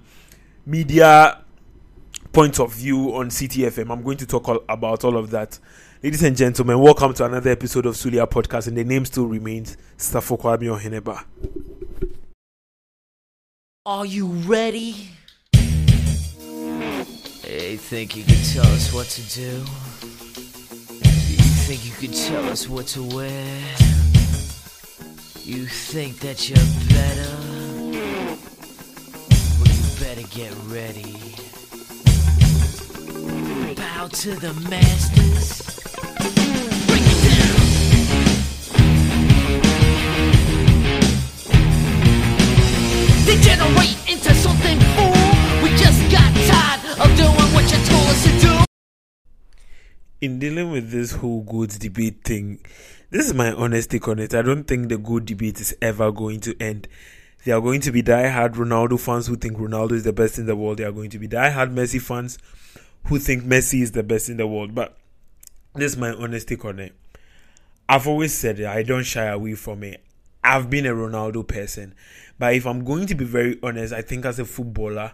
media 0.67 1.39
point 2.33 2.59
of 2.59 2.75
view 2.75 3.15
on 3.15 3.31
Citi 3.31 3.65
FM. 3.65 3.93
I'm 3.93 4.03
going 4.03 4.17
to 4.17 4.27
talk 4.27 4.49
all, 4.49 4.65
about 4.69 5.05
all 5.05 5.17
of 5.17 5.31
that. 5.31 5.57
Ladies 6.03 6.25
and 6.25 6.37
gentlemen, 6.37 6.81
welcome 6.81 7.15
to 7.15 7.25
another 7.25 7.53
episode 7.53 7.87
of 7.87 7.95
Sulia 7.95 8.29
Podcast, 8.29 8.67
and 8.67 8.77
the 8.77 8.83
name 8.83 9.05
still 9.05 9.27
remains 9.27 9.77
Safo 9.97 10.37
Kwame 10.37 10.77
Ohineba. 10.77 11.23
Are 13.87 14.05
you 14.05 14.27
ready? 14.27 15.11
Hey, 17.43 17.77
think 17.77 18.17
you 18.17 18.25
can 18.25 18.43
tell 18.53 18.67
us 18.67 18.93
what 18.93 19.07
to 19.07 19.23
do? 19.33 19.65
Think 21.71 21.87
you 21.87 22.09
can 22.09 22.11
tell 22.11 22.45
us 22.49 22.69
what 22.69 22.89
to 22.89 23.03
wear? 23.15 23.31
You 25.45 25.67
think 25.67 26.19
that 26.19 26.49
you're 26.49 26.57
better? 26.91 27.31
Well, 29.55 29.73
you 29.77 29.85
better 30.01 30.27
get 30.35 30.53
ready. 30.67 31.15
Bow 33.77 34.09
to 34.09 34.35
the 34.35 34.53
masters. 34.69 35.61
Degenerate 43.27 44.00
In 50.21 50.39
dealing 50.39 50.71
with 50.71 50.91
this 50.91 51.13
whole 51.13 51.41
good 51.41 51.71
debate 51.71 52.25
thing, 52.25 52.61
this 53.09 53.27
is 53.27 53.33
my 53.33 53.53
honest 53.53 53.95
on 54.07 54.19
it. 54.19 54.35
I 54.35 54.43
don't 54.43 54.65
think 54.65 54.91
the 54.91 54.99
good 54.99 55.25
debate 55.25 55.59
is 55.63 55.75
ever 55.81 56.13
going 56.13 56.41
to 56.41 56.55
end. 56.61 56.89
There 57.45 57.57
are 57.57 57.61
going 57.63 57.81
to 57.81 57.91
be 57.91 58.03
die-hard 58.03 58.53
Ronaldo 58.53 59.01
fans 59.01 59.29
who 59.29 59.37
think 59.37 59.57
Ronaldo 59.57 59.93
is 59.93 60.05
the 60.05 60.13
best 60.13 60.39
in 60.39 60.45
the 60.45 60.55
world. 60.55 60.77
There 60.77 60.89
are 60.89 60.93
going 60.93 61.09
to 61.09 61.19
be 61.19 61.27
die-hard 61.27 61.71
Messi 61.71 61.99
fans 61.99 62.37
who 63.07 63.19
think 63.19 63.45
Messi 63.45 63.81
is 63.81 63.93
the 63.93 64.03
best 64.03 64.29
in 64.29 64.37
the 64.37 64.47
world. 64.47 64.75
But 64.75 64.95
this 65.75 65.93
is 65.93 65.99
my 65.99 66.13
honest 66.13 66.53
on 66.67 66.81
it. 66.81 66.93
I've 67.89 68.07
always 68.07 68.35
said 68.35 68.61
it. 68.61 68.67
I 68.67 68.83
don't 68.83 69.05
shy 69.05 69.25
away 69.25 69.55
from 69.55 69.83
it. 69.83 70.05
I've 70.45 70.69
been 70.69 70.85
a 70.85 70.91
Ronaldo 70.91 71.49
person. 71.49 71.95
But 72.39 72.53
if 72.53 72.67
I'm 72.67 72.85
going 72.85 73.07
to 73.07 73.15
be 73.15 73.25
very 73.25 73.59
honest, 73.63 73.95
I 73.95 74.03
think 74.03 74.27
as 74.27 74.39
a 74.39 74.45
footballer, 74.45 75.13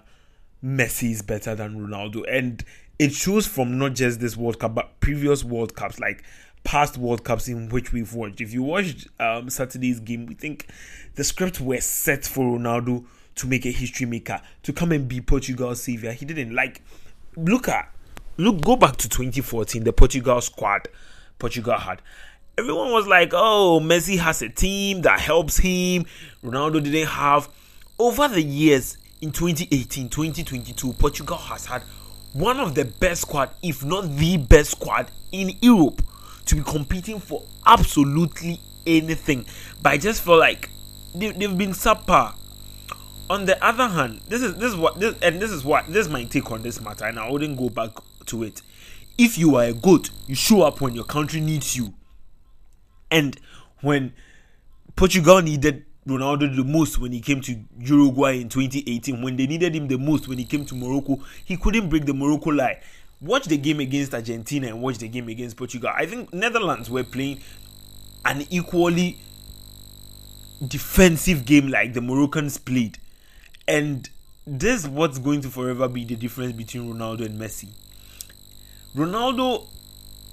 Messi 0.65 1.13
is 1.13 1.23
better 1.23 1.55
than 1.55 1.79
Ronaldo. 1.79 2.25
And 2.29 2.65
it 2.99 3.13
shows 3.13 3.47
from 3.47 3.79
not 3.79 3.95
just 3.95 4.21
this 4.21 4.37
World 4.37 4.59
Cup, 4.59 4.75
but 4.75 5.01
previous 5.01 5.45
World 5.45 5.75
Cups, 5.75 6.01
like 6.01 6.23
past 6.65 6.99
World 6.99 7.25
Cups 7.25 7.49
in 7.49 7.69
which 7.69 7.93
we've 7.93 8.13
watched. 8.13 8.41
If 8.41 8.53
you 8.53 8.63
watched 8.63 9.09
um, 9.21 9.51
Saturday's 9.51 10.01
game, 10.01 10.27
we 10.27 10.35
think 10.35 10.67
the 11.15 11.25
script 11.25 11.61
were 11.61 11.81
set 11.81 12.25
for 12.25 12.59
Ronaldo 12.59 13.05
to 13.37 13.47
make 13.47 13.67
a 13.67 13.71
history 13.71 14.07
maker, 14.07 14.41
to 14.63 14.73
come 14.73 14.93
and 14.93 15.07
be 15.07 15.21
Portugal's 15.21 15.83
savior. 15.83 16.13
He 16.13 16.25
didn't 16.25 16.55
like. 16.55 16.83
Look 17.37 17.69
at, 17.69 17.93
look, 18.39 18.63
go 18.63 18.77
back 18.77 18.97
to 18.97 19.09
2014, 19.09 19.85
the 19.85 19.93
Portugal 19.93 20.41
squad 20.41 20.89
Portugal 21.39 21.77
had 21.77 22.01
everyone 22.59 22.91
was 22.91 23.07
like, 23.07 23.33
oh, 23.35 23.81
Messi 23.83 24.19
has 24.19 24.41
a 24.43 24.49
team 24.49 25.03
that 25.03 25.21
helps 25.21 25.59
him. 25.59 26.07
Ronaldo 26.43 26.83
didn't 26.83 27.09
have. 27.09 27.49
Over 27.99 28.29
the 28.29 28.43
years, 28.43 28.99
in 29.21 29.31
2018, 29.31 30.09
2022, 30.09 30.93
Portugal 30.95 31.37
has 31.37 31.67
had 31.67 31.83
one 32.37 32.61
of 32.61 32.75
the 32.75 32.85
best 32.85 33.23
squad, 33.23 33.51
if 33.63 33.83
not 33.83 34.15
the 34.17 34.37
best 34.37 34.73
squad 34.73 35.11
in 35.33 35.57
Europe, 35.63 36.03
to 36.45 36.55
be 36.55 36.63
competing 36.63 37.19
for 37.19 37.43
absolutely 37.67 38.61
anything. 38.87 39.47
But 39.83 39.95
I 39.95 39.99
just 39.99 40.23
feel 40.23 40.39
like 40.39 40.69
they, 41.15 41.27
have 41.27 41.57
been 41.57 41.71
subpar. 41.71 42.35
On 43.29 43.47
the 43.47 43.63
other 43.65 43.89
hand, 43.89 44.21
this 44.29 44.43
is 44.43 44.55
this 44.57 44.73
is 44.73 44.77
what 44.77 45.01
this 45.01 45.17
and 45.21 45.43
this 45.43 45.51
is 45.51 45.65
what 45.65 45.87
this 45.89 46.07
is 46.07 46.13
my 46.13 46.25
take 46.25 46.51
on 46.53 46.63
this 46.63 46.81
matter, 46.81 47.07
and 47.07 47.19
I 47.19 47.29
wouldn't 47.29 47.59
go 47.59 47.71
back 47.71 47.91
to 48.27 48.45
it. 48.45 48.63
If 49.19 49.39
you 49.39 49.57
are 49.57 49.65
a 49.65 49.73
goat, 49.73 50.11
you 50.27 50.35
show 50.35 50.63
up 50.63 50.81
when 50.81 50.95
your 50.95 51.05
country 51.05 51.41
needs 51.41 51.77
you. 51.77 51.95
And 53.11 53.41
when 53.81 54.13
Portugal 54.95 55.41
needed 55.41 55.86
Ronaldo 56.07 56.55
the 56.55 56.65
most 56.65 56.99
when 56.99 57.13
he 57.13 57.21
came 57.21 57.41
to 57.43 57.59
Uruguay 57.81 58.41
in 58.41 58.49
2018. 58.49 59.23
When 59.23 59.37
they 59.37 59.47
needed 59.47 59.75
him 59.75 59.89
the 59.89 59.99
most 59.99 60.29
when 60.29 60.39
he 60.39 60.45
came 60.45 60.65
to 60.67 60.75
Morocco, 60.75 61.21
he 61.45 61.57
couldn't 61.57 61.89
break 61.89 62.07
the 62.07 62.15
Morocco 62.15 62.51
lie. 62.51 62.81
Watch 63.21 63.47
the 63.47 63.57
game 63.57 63.81
against 63.81 64.15
Argentina 64.15 64.69
and 64.69 64.81
watch 64.81 64.99
the 64.99 65.09
game 65.09 65.29
against 65.29 65.57
Portugal. 65.57 65.91
I 65.95 66.07
think 66.07 66.33
Netherlands 66.33 66.89
were 66.89 67.03
playing 67.03 67.41
an 68.25 68.47
equally 68.51 69.19
defensive 70.67 71.45
game 71.45 71.69
like 71.69 71.93
the 71.93 72.01
Moroccans 72.01 72.59
played. 72.59 72.99
And 73.67 74.09
this 74.47 74.83
is 74.83 74.89
what's 74.89 75.19
going 75.19 75.41
to 75.41 75.49
forever 75.49 75.89
be 75.89 76.05
the 76.05 76.15
difference 76.15 76.53
between 76.53 76.93
Ronaldo 76.93 77.27
and 77.27 77.41
Messi. 77.41 77.69
Ronaldo 78.95 79.67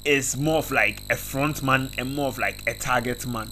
is 0.06 0.38
more 0.38 0.60
of 0.60 0.72
like 0.72 1.02
a 1.10 1.16
front 1.16 1.64
man 1.64 1.90
and 1.98 2.16
more 2.16 2.28
of 2.28 2.38
like 2.38 2.62
a 2.68 2.74
target 2.74 3.26
man. 3.26 3.50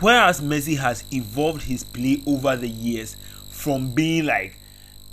Whereas 0.00 0.40
Messi 0.40 0.76
has 0.78 1.04
evolved 1.10 1.62
his 1.62 1.82
play 1.82 2.22
over 2.26 2.54
the 2.56 2.68
years 2.68 3.16
from 3.48 3.94
being 3.94 4.26
like 4.26 4.58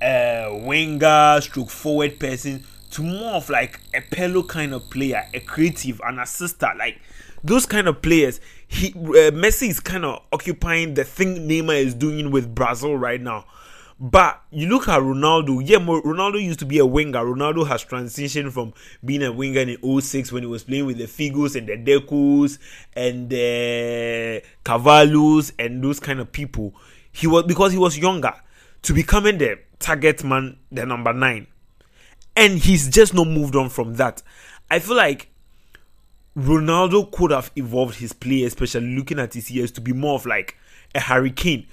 a 0.01 0.49
winger, 0.61 1.39
stroke 1.41 1.69
forward 1.69 2.19
person 2.19 2.65
to 2.91 3.01
more 3.01 3.31
of 3.35 3.49
like 3.49 3.79
a 3.93 4.01
Pirlo 4.01 4.47
kind 4.47 4.73
of 4.73 4.89
player, 4.89 5.25
a 5.33 5.39
creative, 5.39 6.01
an 6.03 6.19
assister, 6.19 6.69
like 6.77 6.99
those 7.43 7.65
kind 7.65 7.87
of 7.87 8.01
players. 8.01 8.41
He 8.67 8.89
uh, 8.93 9.31
Messi 9.31 9.69
is 9.69 9.79
kind 9.79 10.03
of 10.03 10.21
occupying 10.31 10.93
the 10.95 11.03
thing 11.03 11.47
Neymar 11.47 11.77
is 11.77 11.93
doing 11.93 12.29
with 12.31 12.53
Brazil 12.53 12.97
right 12.97 13.21
now. 13.21 13.45
But 13.99 14.41
you 14.51 14.67
look 14.67 14.87
at 14.87 14.99
Ronaldo, 14.99 15.61
yeah, 15.63 15.77
Ronaldo 15.77 16.41
used 16.41 16.59
to 16.59 16.65
be 16.65 16.79
a 16.79 16.85
winger. 16.85 17.19
Ronaldo 17.19 17.67
has 17.67 17.85
transitioned 17.85 18.51
from 18.51 18.73
being 19.05 19.23
a 19.23 19.31
winger 19.31 19.61
in 19.61 20.01
06 20.01 20.31
when 20.31 20.43
he 20.43 20.47
was 20.47 20.63
playing 20.63 20.85
with 20.85 20.97
the 20.97 21.05
Figos 21.05 21.55
and 21.55 21.67
the 21.67 21.77
Decos 21.77 22.57
and 22.95 23.29
the 23.29 24.43
Carvalhos 24.65 25.53
and 25.59 25.83
those 25.83 25.99
kind 25.99 26.19
of 26.19 26.31
people. 26.31 26.73
He 27.11 27.27
was 27.27 27.43
because 27.43 27.71
he 27.71 27.77
was 27.77 27.97
younger 27.97 28.33
to 28.81 28.93
becoming 28.93 29.37
the 29.37 29.59
target 29.79 30.23
man, 30.23 30.57
the 30.71 30.85
number 30.85 31.13
nine. 31.13 31.47
And 32.35 32.57
he's 32.57 32.89
just 32.89 33.13
not 33.13 33.27
moved 33.27 33.55
on 33.55 33.69
from 33.69 33.95
that. 33.95 34.23
I 34.71 34.79
feel 34.79 34.97
like 34.97 35.29
Ronaldo 36.35 37.11
could 37.11 37.29
have 37.29 37.51
evolved 37.55 37.95
his 37.95 38.11
play, 38.11 38.43
especially 38.43 38.95
looking 38.95 39.19
at 39.19 39.35
his 39.35 39.51
years, 39.51 39.71
to 39.73 39.81
be 39.81 39.93
more 39.93 40.15
of 40.15 40.25
like 40.25 40.57
a 40.95 40.99
Harry 40.99 41.31
Kane 41.31 41.67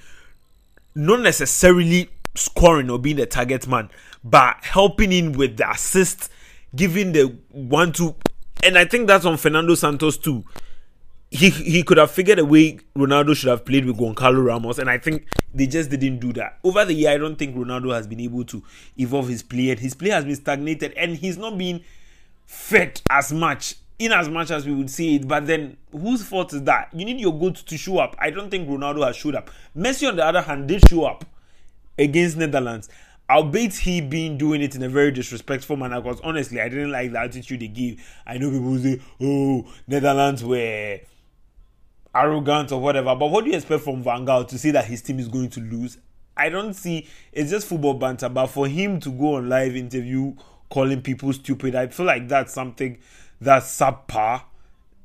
not 1.00 1.20
necessarily 1.20 2.10
scoring 2.34 2.90
or 2.90 2.98
being 2.98 3.16
the 3.16 3.26
target 3.26 3.66
man, 3.66 3.90
but 4.22 4.56
helping 4.62 5.12
in 5.12 5.32
with 5.32 5.56
the 5.56 5.68
assist, 5.70 6.30
giving 6.74 7.12
the 7.12 7.36
one 7.50 7.92
two. 7.92 8.14
And 8.62 8.76
I 8.76 8.84
think 8.84 9.08
that's 9.08 9.24
on 9.24 9.36
Fernando 9.36 9.74
Santos 9.74 10.18
too. 10.18 10.44
He 11.30 11.50
he 11.50 11.82
could 11.82 11.96
have 11.96 12.10
figured 12.10 12.38
a 12.38 12.44
way 12.44 12.80
Ronaldo 12.96 13.34
should 13.36 13.48
have 13.48 13.64
played 13.64 13.84
with 13.84 13.98
Goncalo 13.98 14.44
Ramos, 14.44 14.78
and 14.78 14.90
I 14.90 14.98
think 14.98 15.26
they 15.54 15.66
just 15.66 15.88
didn't 15.88 16.18
do 16.18 16.32
that. 16.34 16.58
Over 16.64 16.84
the 16.84 16.92
year, 16.92 17.10
I 17.10 17.18
don't 17.18 17.36
think 17.36 17.56
Ronaldo 17.56 17.94
has 17.94 18.06
been 18.06 18.20
able 18.20 18.44
to 18.46 18.62
evolve 18.98 19.28
his 19.28 19.42
play, 19.42 19.70
and 19.70 19.78
his 19.78 19.94
play 19.94 20.10
has 20.10 20.24
been 20.24 20.36
stagnated, 20.36 20.92
and 20.94 21.16
he's 21.16 21.38
not 21.38 21.56
being 21.56 21.84
fed 22.46 23.00
as 23.08 23.32
much 23.32 23.76
in 24.00 24.12
as 24.12 24.30
much 24.30 24.50
as 24.50 24.66
we 24.66 24.74
would 24.74 24.90
see 24.90 25.16
it. 25.16 25.28
But 25.28 25.46
then, 25.46 25.76
whose 25.92 26.24
fault 26.24 26.54
is 26.54 26.62
that? 26.62 26.88
You 26.92 27.04
need 27.04 27.20
your 27.20 27.38
goods 27.38 27.62
to 27.64 27.76
show 27.76 27.98
up. 27.98 28.16
I 28.18 28.30
don't 28.30 28.50
think 28.50 28.66
Ronaldo 28.66 29.06
has 29.06 29.14
showed 29.14 29.34
up. 29.34 29.50
Messi, 29.76 30.08
on 30.08 30.16
the 30.16 30.24
other 30.24 30.40
hand, 30.40 30.66
did 30.66 30.88
show 30.88 31.04
up 31.04 31.24
against 31.98 32.38
Netherlands. 32.38 32.88
Albeit 33.28 33.74
he 33.74 34.00
been 34.00 34.38
doing 34.38 34.62
it 34.62 34.74
in 34.74 34.82
a 34.82 34.88
very 34.88 35.12
disrespectful 35.12 35.76
manner. 35.76 36.00
Because 36.00 36.18
honestly, 36.24 36.62
I 36.62 36.70
didn't 36.70 36.90
like 36.90 37.12
the 37.12 37.20
attitude 37.20 37.60
they 37.60 37.68
gave. 37.68 38.02
I 38.26 38.38
know 38.38 38.50
people 38.50 38.78
say, 38.78 39.00
"Oh, 39.20 39.70
Netherlands 39.86 40.42
were 40.42 41.00
arrogant 42.14 42.72
or 42.72 42.80
whatever." 42.80 43.14
But 43.14 43.30
what 43.30 43.44
do 43.44 43.50
you 43.50 43.56
expect 43.56 43.84
from 43.84 44.02
Van 44.02 44.24
Gaal 44.24 44.48
to 44.48 44.58
say 44.58 44.70
that 44.70 44.86
his 44.86 45.02
team 45.02 45.18
is 45.18 45.28
going 45.28 45.50
to 45.50 45.60
lose? 45.60 45.98
I 46.38 46.48
don't 46.48 46.72
see. 46.72 47.06
It's 47.32 47.50
just 47.50 47.66
football 47.68 47.94
banter. 47.94 48.30
But 48.30 48.46
for 48.46 48.66
him 48.66 48.98
to 49.00 49.10
go 49.10 49.34
on 49.34 49.50
live 49.50 49.76
interview 49.76 50.34
calling 50.70 51.02
people 51.02 51.34
stupid, 51.34 51.74
I 51.74 51.88
feel 51.88 52.06
like 52.06 52.28
that's 52.28 52.54
something 52.54 52.98
that's 53.40 53.76
subpar 53.76 54.42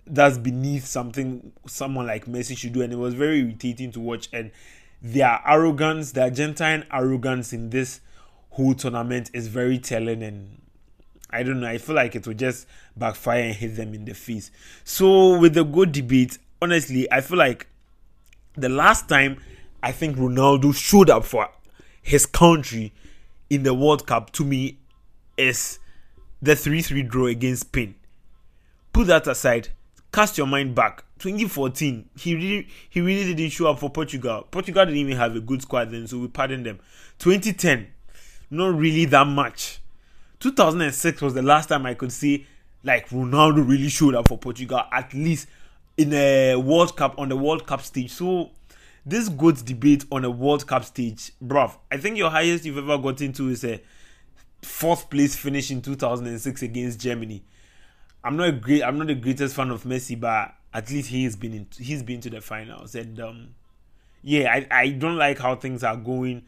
that's 0.08 0.38
beneath 0.38 0.86
something 0.86 1.52
someone 1.66 2.06
like 2.08 2.26
Messi 2.26 2.58
should 2.58 2.74
do, 2.74 2.82
and 2.82 2.94
it 2.94 2.98
was 2.98 3.14
very 3.14 3.40
irritating 3.40 3.92
to 3.94 4.00
watch. 4.00 4.30
And 4.32 4.52
their 5.02 5.42
arrogance, 5.46 6.12
their 6.12 6.26
Argentine 6.26 6.86
arrogance 6.92 7.54
in 7.54 7.70
this 7.70 8.02
whole 8.52 8.74
tournament 8.74 9.32
is 9.34 9.48
very 9.48 9.80
telling. 9.80 10.22
And 10.22 10.62
I 11.30 11.44
don't 11.44 11.60
know, 11.60 11.68
I 11.68 11.78
feel 11.78 11.96
like 11.96 12.16
it 12.16 12.28
will 12.28 12.36
just 12.36 12.68
backfire 12.96 13.44
and 13.44 13.56
hit 13.56 13.76
them 13.76 13.94
in 13.94 14.06
the 14.06 14.14
face. 14.14 14.52
So, 14.84 15.40
with 15.40 15.54
the 15.54 15.64
good 15.64 15.92
debate, 15.92 16.38
honestly, 16.62 17.12
I 17.12 17.22
feel 17.22 17.38
like 17.38 17.68
the 18.54 18.70
last 18.70 19.10
time 19.10 19.42
I 19.82 19.92
think 19.92 20.18
Ronaldo 20.18 20.76
showed 20.76 21.10
up 21.10 21.26
for 21.26 21.50
his 22.02 22.26
country 22.26 22.94
in 23.50 23.64
the 23.64 23.74
World 23.74 24.06
Cup 24.06 24.32
to 24.34 24.46
me 24.46 24.78
is 25.38 25.80
the 26.42 26.56
3 26.56 26.82
3 26.82 27.02
draw 27.04 27.26
against 27.26 27.64
Spain 27.64 27.96
put 28.96 29.08
that 29.08 29.28
aside. 29.28 29.68
Cast 30.14 30.38
your 30.38 30.48
mind 30.48 30.74
back. 30.74 31.04
2014 31.20 32.10
he 32.18 32.36
really 32.36 32.68
he 32.90 33.02
really 33.02 33.34
didn't 33.34 33.52
show 33.52 33.68
up 33.68 33.80
for 33.80 33.90
portugal. 33.90 34.48
Portugal 34.50 34.86
didn't 34.86 35.00
even 35.00 35.18
have 35.18 35.36
a 35.36 35.42
good 35.42 35.62
squad 35.62 35.92
then 35.92 36.08
so 36.08 36.18
we 36.18 36.30
pardoned 36.30 36.66
them. 36.66 36.80
2010 37.20 37.88
not 38.50 38.74
really 38.74 39.04
that 39.06 39.28
much. 39.28 39.82
2006 40.40 41.22
was 41.22 41.34
the 41.34 41.42
last 41.42 41.68
time 41.68 41.86
i 41.86 41.94
could 41.94 42.12
see 42.12 42.46
like 42.84 43.10
ronaldo 43.10 43.68
really 43.68 43.90
showed 43.90 44.16
up 44.16 44.28
for 44.28 44.38
portugal 44.38 44.82
at 44.92 45.14
least 45.14 45.48
in 45.98 46.14
a 46.14 46.56
world 46.56 46.96
cup 46.96 47.18
on 47.18 47.30
the 47.30 47.36
world 47.36 47.66
cup 47.66 47.82
stage. 47.82 48.12
So 48.12 48.52
this 49.06 49.28
good 49.28 49.64
debate 49.66 50.06
on 50.12 50.24
a 50.24 50.30
world 50.30 50.68
cup 50.68 50.86
stage 50.86 51.34
bruv 51.44 51.76
i 51.92 51.98
think 51.98 52.18
your 52.18 52.30
highest 52.30 52.64
you've 52.64 52.78
ever 52.78 52.98
gotten 52.98 53.34
to 53.34 53.50
is 53.50 53.66
a 53.66 53.82
fourth 54.62 55.10
place 55.10 55.36
finish 55.36 55.70
in 55.70 55.82
2006 55.82 56.62
against 56.62 57.00
germany 57.00 57.44
I'm 58.26 58.38
not 58.38 58.50
a 58.50 58.52
great. 58.52 58.82
I'm 58.82 58.98
not 58.98 59.06
the 59.06 59.14
greatest 59.14 59.56
fan 59.56 59.70
of 59.70 59.84
Messi, 59.84 60.20
but 60.20 60.56
at 60.74 60.90
least 60.90 61.10
he's 61.10 61.36
been 61.36 61.54
in, 61.54 61.68
he's 61.78 62.02
been 62.02 62.22
to 62.22 62.30
the 62.32 62.42
finals, 62.42 62.96
and 62.96 63.20
um, 63.20 63.50
yeah, 64.24 64.52
I 64.52 64.68
I 64.72 64.90
don't 64.90 65.18
like 65.18 65.38
how 65.38 65.56
things 65.56 65.84
are 65.84 65.96
going. 65.96 66.42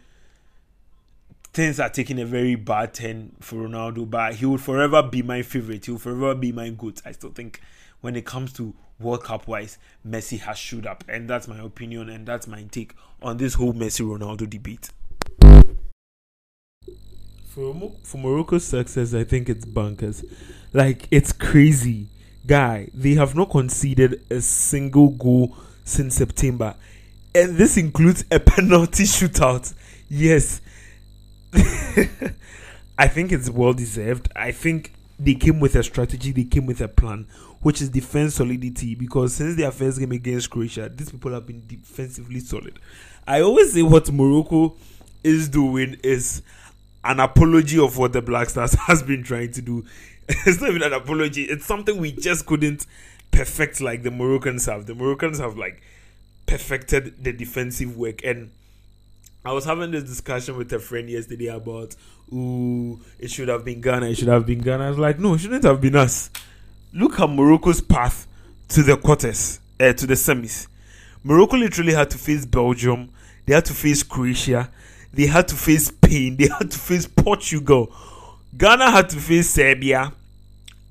Things 1.54 1.80
are 1.80 1.90
taking 1.90 2.20
a 2.20 2.26
very 2.26 2.56
bad 2.56 2.96
turn 2.96 3.36
for 3.42 3.58
Ronaldo, 3.58 4.10
but 4.10 4.34
he 4.34 4.48
will 4.48 4.58
forever 4.58 5.04
be 5.04 5.22
my 5.22 5.44
favorite. 5.44 5.86
He 5.86 5.92
will 5.92 6.00
forever 6.00 6.34
be 6.34 6.52
my 6.52 6.70
goat. 6.70 7.04
I 7.06 7.12
still 7.12 7.30
think 7.30 7.62
when 8.02 8.16
it 8.16 8.26
comes 8.26 8.54
to 8.54 8.74
World 9.00 9.24
Cup 9.24 9.48
wise, 9.48 9.78
Messi 10.06 10.40
has 10.40 10.58
showed 10.58 10.88
up, 10.88 11.04
and 11.08 11.30
that's 11.30 11.48
my 11.48 11.60
opinion, 11.60 12.10
and 12.10 12.28
that's 12.28 12.48
my 12.48 12.64
take 12.64 12.96
on 13.22 13.38
this 13.38 13.54
whole 13.54 13.74
Messi 13.74 14.02
Ronaldo 14.02 14.50
debate. 14.50 14.90
For, 17.50 17.92
for 18.04 18.18
Morocco's 18.18 18.66
success, 18.66 19.14
I 19.14 19.24
think 19.24 19.48
it's 19.50 19.66
bunkers. 19.66 20.24
Like 20.74 21.08
it's 21.12 21.32
crazy, 21.32 22.08
guy. 22.46 22.90
They 22.94 23.14
have 23.16 23.36
not 23.36 23.50
conceded 23.50 24.26
a 24.30 24.42
single 24.42 25.10
goal 25.10 25.56
since 25.84 26.16
September, 26.16 26.76
and 27.34 27.58
this 27.58 27.78
includes 27.78 28.26
a 28.32 28.40
penalty 28.40 29.04
shootout. 29.04 29.74
Yes, 30.10 30.62
I 32.98 33.08
think 33.08 33.32
it's 33.32 33.50
well 33.50 33.74
deserved. 33.74 34.30
I 34.36 34.52
think 34.52 34.94
they 35.20 35.36
came 35.36 35.60
with 35.60 35.76
a 35.76 35.84
strategy. 35.84 36.32
They 36.32 36.44
came 36.44 36.66
with 36.66 36.82
a 36.82 36.88
plan, 36.88 37.28
which 37.62 37.82
is 37.82 37.90
defense 37.90 38.36
solidity. 38.36 38.96
Because 38.96 39.34
since 39.34 39.56
their 39.56 39.72
first 39.72 40.00
game 40.00 40.12
against 40.12 40.50
Croatia, 40.50 40.90
these 40.94 41.12
people 41.12 41.32
have 41.32 41.48
been 41.48 41.64
defensively 41.68 42.40
solid. 42.40 42.80
I 43.26 43.42
always 43.42 43.74
say 43.74 43.82
what 43.82 44.12
Morocco 44.12 44.76
is 45.24 45.50
doing 45.50 45.98
is 46.04 46.42
an 47.04 47.20
apology 47.20 47.80
of 47.80 47.98
what 47.98 48.14
the 48.14 48.22
Black 48.22 48.50
Stars 48.50 48.74
has 48.88 49.04
been 49.04 49.24
trying 49.24 49.52
to 49.54 49.62
do 49.62 49.86
it's 50.46 50.60
not 50.60 50.70
even 50.70 50.84
an 50.84 50.94
apology. 50.94 51.44
It's 51.44 51.66
something 51.66 51.98
we 51.98 52.12
just 52.12 52.46
couldn't 52.46 52.86
perfect 53.32 53.80
like 53.80 54.04
the 54.04 54.12
Moroccans 54.12 54.66
have. 54.66 54.86
The 54.86 54.94
Moroccans 54.94 55.40
have 55.40 55.58
like 55.58 55.82
perfected 56.46 57.24
the 57.24 57.32
defensive 57.32 57.96
work. 57.96 58.24
And 58.26 58.52
I 59.46 59.54
was 59.54 59.64
having 59.64 59.92
this 59.92 60.04
discussion 60.04 60.58
with 60.58 60.72
a 60.74 60.80
friend 60.80 61.10
yesterday 61.10 61.48
about, 61.48 61.96
ooh, 62.34 63.00
it 63.20 63.32
should 63.32 63.48
have 63.48 63.64
been 63.64 63.80
Ghana. 63.80 64.08
It 64.08 64.16
should 64.16 64.28
have 64.28 64.46
been 64.46 64.60
Ghana. 64.60 64.86
I 64.86 64.90
was 64.90 65.00
like, 65.00 65.18
no, 65.18 65.36
it 65.36 65.40
shouldn't 65.40 65.64
have 65.64 65.80
been 65.80 65.96
us. 65.96 66.30
Look 66.92 67.20
at 67.22 67.30
Morocco's 67.30 67.80
path 67.80 68.28
to 68.70 68.84
the 68.84 68.98
quarters, 68.98 69.62
uh, 69.80 69.94
to 69.94 70.06
the 70.06 70.16
semis. 70.16 70.68
Morocco 71.24 71.56
literally 71.56 71.94
had 71.94 72.10
to 72.10 72.18
face 72.18 72.46
Belgium. 72.46 73.12
They 73.46 73.54
had 73.54 73.64
to 73.66 73.74
face 73.74 74.04
Croatia. 74.04 74.70
They 75.14 75.28
had 75.28 75.48
to 75.48 75.56
face 75.56 75.88
Spain. 75.88 76.36
They 76.36 76.48
had 76.48 76.70
to 76.70 76.78
face 76.78 77.08
Portugal 77.08 77.94
Ghana 78.56 78.92
had 78.92 79.10
to 79.10 79.18
face 79.18 79.50
Serbia, 79.50 80.14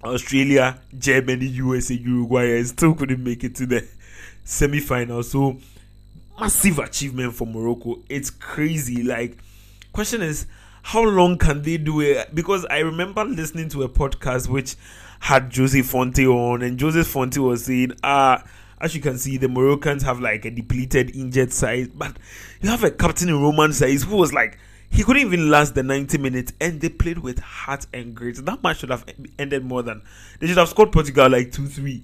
Australia, 0.07 0.81
Germany, 0.99 1.47
USA, 1.47 1.95
Uruguay, 1.95 2.57
and 2.57 2.67
still 2.67 2.95
couldn't 2.95 3.23
make 3.23 3.45
it 3.45 3.55
to 3.57 3.67
the 3.67 3.87
semi 4.45 4.81
final. 4.81 5.23
So, 5.23 5.59
massive 6.39 6.79
achievement 6.79 7.35
for 7.35 7.47
Morocco. 7.47 8.03
It's 8.09 8.31
crazy. 8.31 9.03
Like, 9.03 9.39
question 9.93 10.23
is, 10.23 10.47
how 10.83 11.03
long 11.03 11.39
can 11.39 11.63
they 11.63 11.79
do 11.79 12.01
it? 12.01 12.35
Because 12.35 12.65
I 12.67 12.79
remember 12.79 13.25
listening 13.25 13.69
to 13.71 13.83
a 13.83 13.89
podcast 13.89 14.49
which 14.49 14.77
had 15.21 15.55
Jose 15.55 15.81
Fonte 15.83 16.27
on, 16.27 16.63
and 16.63 16.81
Jose 16.81 17.03
Fonte 17.03 17.39
was 17.39 17.65
saying, 17.65 17.93
ah, 18.05 18.45
as 18.81 18.95
you 18.95 19.01
can 19.01 19.19
see, 19.19 19.37
the 19.37 19.49
Moroccans 19.49 20.03
have 20.03 20.21
like 20.21 20.45
a 20.45 20.51
depleted, 20.51 21.17
injured 21.17 21.53
side, 21.53 21.99
but 21.99 22.17
you 22.61 22.69
have 22.69 22.85
a 22.85 22.91
captain 22.91 23.29
in 23.29 23.41
Romain 23.41 23.71
Saïss 23.71 24.05
who 24.05 24.17
was 24.17 24.33
like 24.33 24.59
he 24.91 25.03
couldn't 25.03 25.23
even 25.23 25.51
last 25.51 25.75
the 25.75 25.83
90 25.83 26.19
minutes, 26.19 26.53
and 26.61 26.81
they 26.81 26.89
played 26.89 27.19
with 27.19 27.39
heart 27.39 27.87
and 27.93 28.15
grit. 28.15 28.45
That 28.45 28.63
match 28.63 28.79
should 28.79 28.91
have 28.91 29.05
ended 29.39 29.65
more 29.65 29.83
than 29.83 30.03
they 30.41 30.47
should 30.47 30.57
have 30.57 30.69
scored 30.69 30.93
Portugal 30.93 31.29
like 31.31 31.53
2 31.53 31.67
3. 31.67 32.03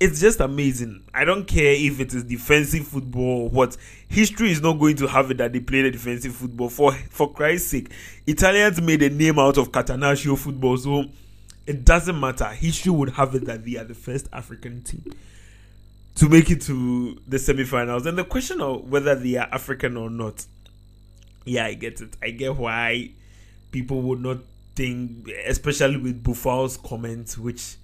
It's 0.00 0.20
just 0.20 0.38
amazing. 0.38 1.02
I 1.12 1.24
don't 1.24 1.44
care 1.44 1.72
if 1.72 1.98
it 1.98 2.14
is 2.14 2.22
defensive 2.22 2.86
football 2.86 3.42
or 3.42 3.48
what. 3.48 3.76
History 4.06 4.52
is 4.52 4.62
not 4.62 4.74
going 4.74 4.94
to 4.96 5.08
have 5.08 5.30
it 5.32 5.38
that 5.38 5.52
they 5.52 5.58
played 5.58 5.86
a 5.86 5.90
defensive 5.90 6.34
football. 6.36 6.68
For 6.68 6.92
for 7.10 7.32
Christ's 7.32 7.70
sake, 7.70 7.90
Italians 8.26 8.80
made 8.80 9.02
a 9.02 9.10
name 9.10 9.38
out 9.38 9.58
of 9.58 9.72
Catenaccio 9.72 10.38
football, 10.38 10.76
so 10.76 11.04
it 11.66 11.84
doesn't 11.84 12.18
matter. 12.18 12.46
History 12.46 12.92
would 12.92 13.10
have 13.10 13.34
it 13.34 13.46
that 13.46 13.64
they 13.64 13.76
are 13.76 13.84
the 13.84 13.94
first 13.94 14.28
African 14.32 14.82
team 14.82 15.12
to 16.14 16.28
make 16.28 16.50
it 16.50 16.60
to 16.62 17.16
the 17.26 17.38
semi-finals. 17.38 18.06
And 18.06 18.18
the 18.18 18.24
question 18.24 18.60
of 18.60 18.90
whether 18.90 19.14
they 19.14 19.36
are 19.36 19.48
African 19.52 19.96
or 19.96 20.10
not 20.10 20.46
yeah, 21.48 21.66
I 21.66 21.74
get 21.74 22.00
it. 22.00 22.16
I 22.22 22.30
get 22.30 22.56
why 22.56 23.10
people 23.70 24.02
would 24.02 24.20
not 24.20 24.38
think, 24.74 25.28
especially 25.46 25.96
with 25.96 26.22
Boufal's 26.22 26.76
comments, 26.76 27.36
which 27.36 27.76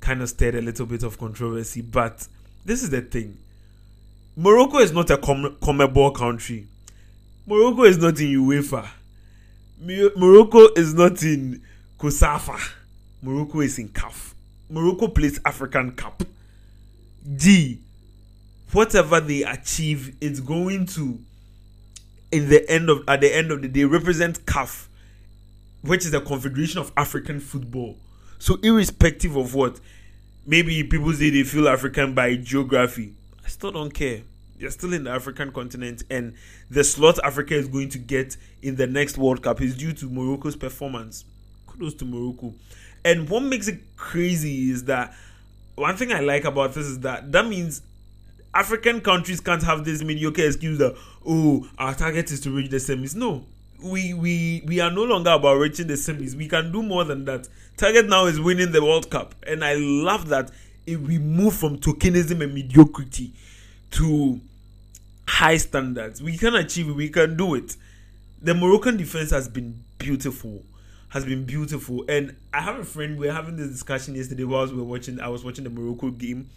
kind 0.00 0.22
of 0.22 0.28
stirred 0.28 0.54
a 0.54 0.62
little 0.62 0.86
bit 0.86 1.02
of 1.02 1.18
controversy. 1.18 1.80
But 1.80 2.26
this 2.64 2.82
is 2.82 2.90
the 2.90 3.02
thing 3.02 3.38
Morocco 4.36 4.78
is 4.78 4.92
not 4.92 5.10
a 5.10 5.18
com- 5.18 5.56
CONMEBOL 5.60 6.14
country. 6.14 6.68
Morocco 7.46 7.84
is 7.84 7.98
not 7.98 8.18
in 8.20 8.28
UEFA. 8.28 8.88
Morocco 10.16 10.68
is 10.76 10.94
not 10.94 11.22
in 11.22 11.62
COSAFA. 11.98 12.58
Morocco 13.20 13.60
is 13.60 13.78
in 13.78 13.88
CAF. 13.88 14.34
Morocco 14.70 15.08
plays 15.08 15.38
African 15.44 15.92
Cup. 15.92 16.22
D. 17.36 17.80
Whatever 18.72 19.20
they 19.20 19.42
achieve, 19.42 20.16
it's 20.20 20.40
going 20.40 20.86
to 20.86 21.20
in 22.32 22.48
the 22.48 22.68
end 22.68 22.88
of 22.88 23.04
at 23.06 23.20
the 23.20 23.32
end 23.32 23.52
of 23.52 23.62
the 23.62 23.68
day 23.68 23.84
represent 23.84 24.44
CAF, 24.46 24.88
which 25.82 26.04
is 26.04 26.10
the 26.10 26.20
Confederation 26.20 26.80
of 26.80 26.90
African 26.96 27.38
Football. 27.38 27.96
So 28.38 28.58
irrespective 28.62 29.36
of 29.36 29.54
what, 29.54 29.78
maybe 30.44 30.82
people 30.82 31.12
say 31.12 31.30
they 31.30 31.44
feel 31.44 31.68
African 31.68 32.14
by 32.14 32.34
geography. 32.36 33.14
I 33.44 33.48
still 33.48 33.70
don't 33.70 33.92
care. 33.92 34.22
They're 34.58 34.70
still 34.70 34.92
in 34.92 35.04
the 35.04 35.10
African 35.10 35.52
continent, 35.52 36.04
and 36.08 36.34
the 36.70 36.84
slot 36.84 37.18
Africa 37.24 37.54
is 37.54 37.68
going 37.68 37.88
to 37.90 37.98
get 37.98 38.36
in 38.62 38.76
the 38.76 38.86
next 38.86 39.18
World 39.18 39.42
Cup 39.42 39.60
is 39.60 39.76
due 39.76 39.92
to 39.92 40.06
Morocco's 40.06 40.56
performance. 40.56 41.24
Kudos 41.66 41.94
to 41.94 42.04
Morocco. 42.04 42.54
And 43.04 43.28
what 43.28 43.40
makes 43.42 43.68
it 43.68 43.96
crazy 43.96 44.70
is 44.70 44.84
that 44.84 45.14
one 45.74 45.96
thing 45.96 46.12
I 46.12 46.20
like 46.20 46.44
about 46.44 46.74
this 46.74 46.86
is 46.86 47.00
that 47.00 47.32
that 47.32 47.46
means 47.46 47.82
African 48.54 49.00
countries 49.00 49.40
can't 49.40 49.62
have 49.62 49.84
this 49.84 50.02
mediocre 50.02 50.44
excuse 50.44 50.78
that 50.78 50.96
oh 51.26 51.68
our 51.78 51.94
target 51.94 52.30
is 52.30 52.40
to 52.40 52.50
reach 52.50 52.70
the 52.70 52.76
semis. 52.76 53.14
No, 53.14 53.44
we 53.82 54.14
we 54.14 54.62
we 54.66 54.80
are 54.80 54.90
no 54.90 55.04
longer 55.04 55.30
about 55.30 55.54
reaching 55.54 55.86
the 55.86 55.94
semis. 55.94 56.34
We 56.34 56.48
can 56.48 56.72
do 56.72 56.82
more 56.82 57.04
than 57.04 57.24
that. 57.24 57.48
Target 57.76 58.08
now 58.08 58.26
is 58.26 58.40
winning 58.40 58.72
the 58.72 58.82
World 58.82 59.10
Cup, 59.10 59.34
and 59.46 59.64
I 59.64 59.74
love 59.74 60.28
that 60.28 60.50
if 60.86 61.00
we 61.00 61.18
move 61.18 61.54
from 61.54 61.78
tokenism 61.78 62.42
and 62.42 62.54
mediocrity 62.54 63.32
to 63.92 64.40
high 65.26 65.56
standards. 65.56 66.22
We 66.22 66.36
can 66.36 66.54
achieve 66.54 66.88
it. 66.88 66.92
We 66.92 67.08
can 67.08 67.36
do 67.36 67.54
it. 67.54 67.76
The 68.40 68.54
Moroccan 68.54 68.96
defense 68.96 69.30
has 69.30 69.48
been 69.48 69.82
beautiful. 69.98 70.62
Has 71.12 71.26
been 71.26 71.44
beautiful, 71.44 72.06
and 72.08 72.34
I 72.54 72.62
have 72.62 72.78
a 72.78 72.84
friend. 72.84 73.18
We 73.18 73.28
are 73.28 73.34
having 73.34 73.56
this 73.56 73.68
discussion 73.68 74.14
yesterday 74.14 74.44
whilst 74.44 74.72
we 74.72 74.78
were 74.78 74.88
watching. 74.88 75.20
I 75.20 75.28
was 75.28 75.44
watching 75.44 75.64
the 75.64 75.68
Morocco 75.68 76.08
game, 76.10 76.48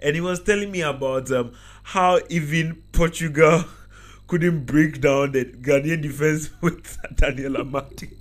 and 0.00 0.16
he 0.16 0.20
was 0.20 0.42
telling 0.42 0.72
me 0.72 0.80
about 0.80 1.30
um, 1.30 1.52
how 1.84 2.18
even 2.28 2.82
Portugal 2.90 3.66
couldn't 4.26 4.64
break 4.66 5.00
down 5.00 5.30
the 5.30 5.44
Ghanaian 5.44 6.02
defense 6.02 6.50
with 6.60 6.98
Daniel 7.14 7.52
Amartey. 7.52 8.14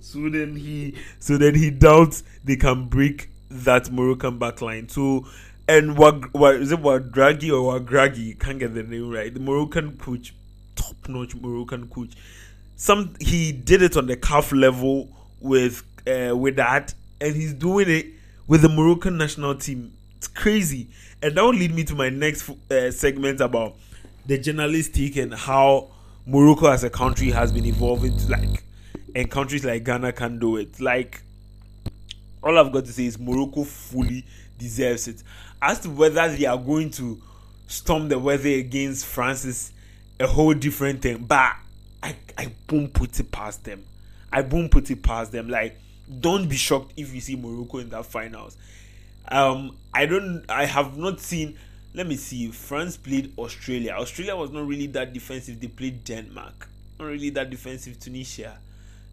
So 0.00 0.28
then 0.28 0.56
he, 0.56 0.96
so 1.20 1.38
then 1.38 1.54
he 1.54 1.70
doubts 1.70 2.24
they 2.42 2.56
can 2.56 2.88
break 2.88 3.30
that 3.50 3.92
Moroccan 3.92 4.40
backline. 4.40 4.90
So 4.90 5.26
and 5.68 5.96
what 5.96 6.34
what 6.34 6.56
is 6.56 6.72
it 6.72 6.80
Draghi 6.80 7.52
or 7.52 7.78
Wagragi? 7.78 8.40
Can't 8.40 8.58
get 8.58 8.74
the 8.74 8.82
name 8.82 9.10
right. 9.10 9.32
The 9.32 9.38
Moroccan 9.38 9.96
coach, 9.96 10.34
top 10.74 11.08
notch 11.08 11.36
Moroccan 11.36 11.86
coach. 11.86 12.14
Some 12.76 13.14
he 13.20 13.52
did 13.52 13.82
it 13.82 13.96
on 13.96 14.06
the 14.06 14.16
CAF 14.16 14.58
level 14.58 15.08
with 15.40 15.82
uh, 16.06 16.36
with 16.36 16.56
that, 16.56 16.94
and 17.20 17.34
he's 17.34 17.54
doing 17.54 17.88
it 17.88 18.06
with 18.46 18.62
the 18.62 18.68
Moroccan 18.68 19.16
national 19.16 19.54
team. 19.54 19.94
It's 20.16 20.26
crazy, 20.28 20.88
and 21.22 21.36
that 21.36 21.42
will 21.42 21.54
lead 21.54 21.74
me 21.74 21.84
to 21.84 21.94
my 21.94 22.08
next 22.08 22.50
uh, 22.70 22.90
segment 22.90 23.40
about 23.40 23.76
the 24.26 24.38
journalistic 24.38 25.16
and 25.16 25.34
how 25.34 25.90
Morocco 26.26 26.66
as 26.66 26.82
a 26.84 26.90
country 26.90 27.30
has 27.30 27.52
been 27.52 27.66
evolving. 27.66 28.16
To 28.16 28.30
like, 28.30 28.64
and 29.14 29.30
countries 29.30 29.64
like 29.64 29.84
Ghana 29.84 30.12
can 30.12 30.38
do 30.38 30.56
it. 30.56 30.80
Like, 30.80 31.22
all 32.42 32.58
I've 32.58 32.72
got 32.72 32.86
to 32.86 32.92
say 32.92 33.06
is 33.06 33.18
Morocco 33.18 33.64
fully 33.64 34.24
deserves 34.58 35.08
it. 35.08 35.22
As 35.62 35.80
to 35.80 35.90
whether 35.90 36.28
they 36.34 36.46
are 36.46 36.58
going 36.58 36.90
to 36.92 37.22
storm 37.66 38.08
the 38.08 38.18
weather 38.18 38.48
against 38.48 39.06
France 39.06 39.44
is 39.44 39.72
a 40.20 40.26
whole 40.26 40.54
different 40.54 41.02
thing. 41.02 41.24
But 41.24 41.54
I 42.04 42.16
I 42.36 42.52
won't 42.70 42.92
put 42.92 43.18
it 43.18 43.32
past 43.32 43.64
them. 43.64 43.84
I 44.30 44.42
won't 44.42 44.70
put 44.70 44.90
it 44.90 45.02
past 45.02 45.32
them. 45.32 45.48
Like, 45.48 45.80
don't 46.20 46.48
be 46.48 46.56
shocked 46.56 46.92
if 46.98 47.14
you 47.14 47.20
see 47.20 47.34
Morocco 47.34 47.78
in 47.78 47.88
that 47.90 48.04
finals. 48.04 48.58
Um, 49.26 49.78
I 49.92 50.04
don't. 50.04 50.44
I 50.50 50.66
have 50.66 50.98
not 50.98 51.18
seen. 51.20 51.56
Let 51.94 52.06
me 52.06 52.16
see. 52.16 52.50
France 52.50 52.98
played 52.98 53.32
Australia. 53.38 53.92
Australia 53.92 54.36
was 54.36 54.50
not 54.50 54.66
really 54.66 54.88
that 54.88 55.14
defensive. 55.14 55.60
They 55.60 55.68
played 55.68 56.04
Denmark. 56.04 56.68
Not 56.98 57.06
really 57.06 57.30
that 57.30 57.48
defensive. 57.48 57.98
Tunisia. 57.98 58.58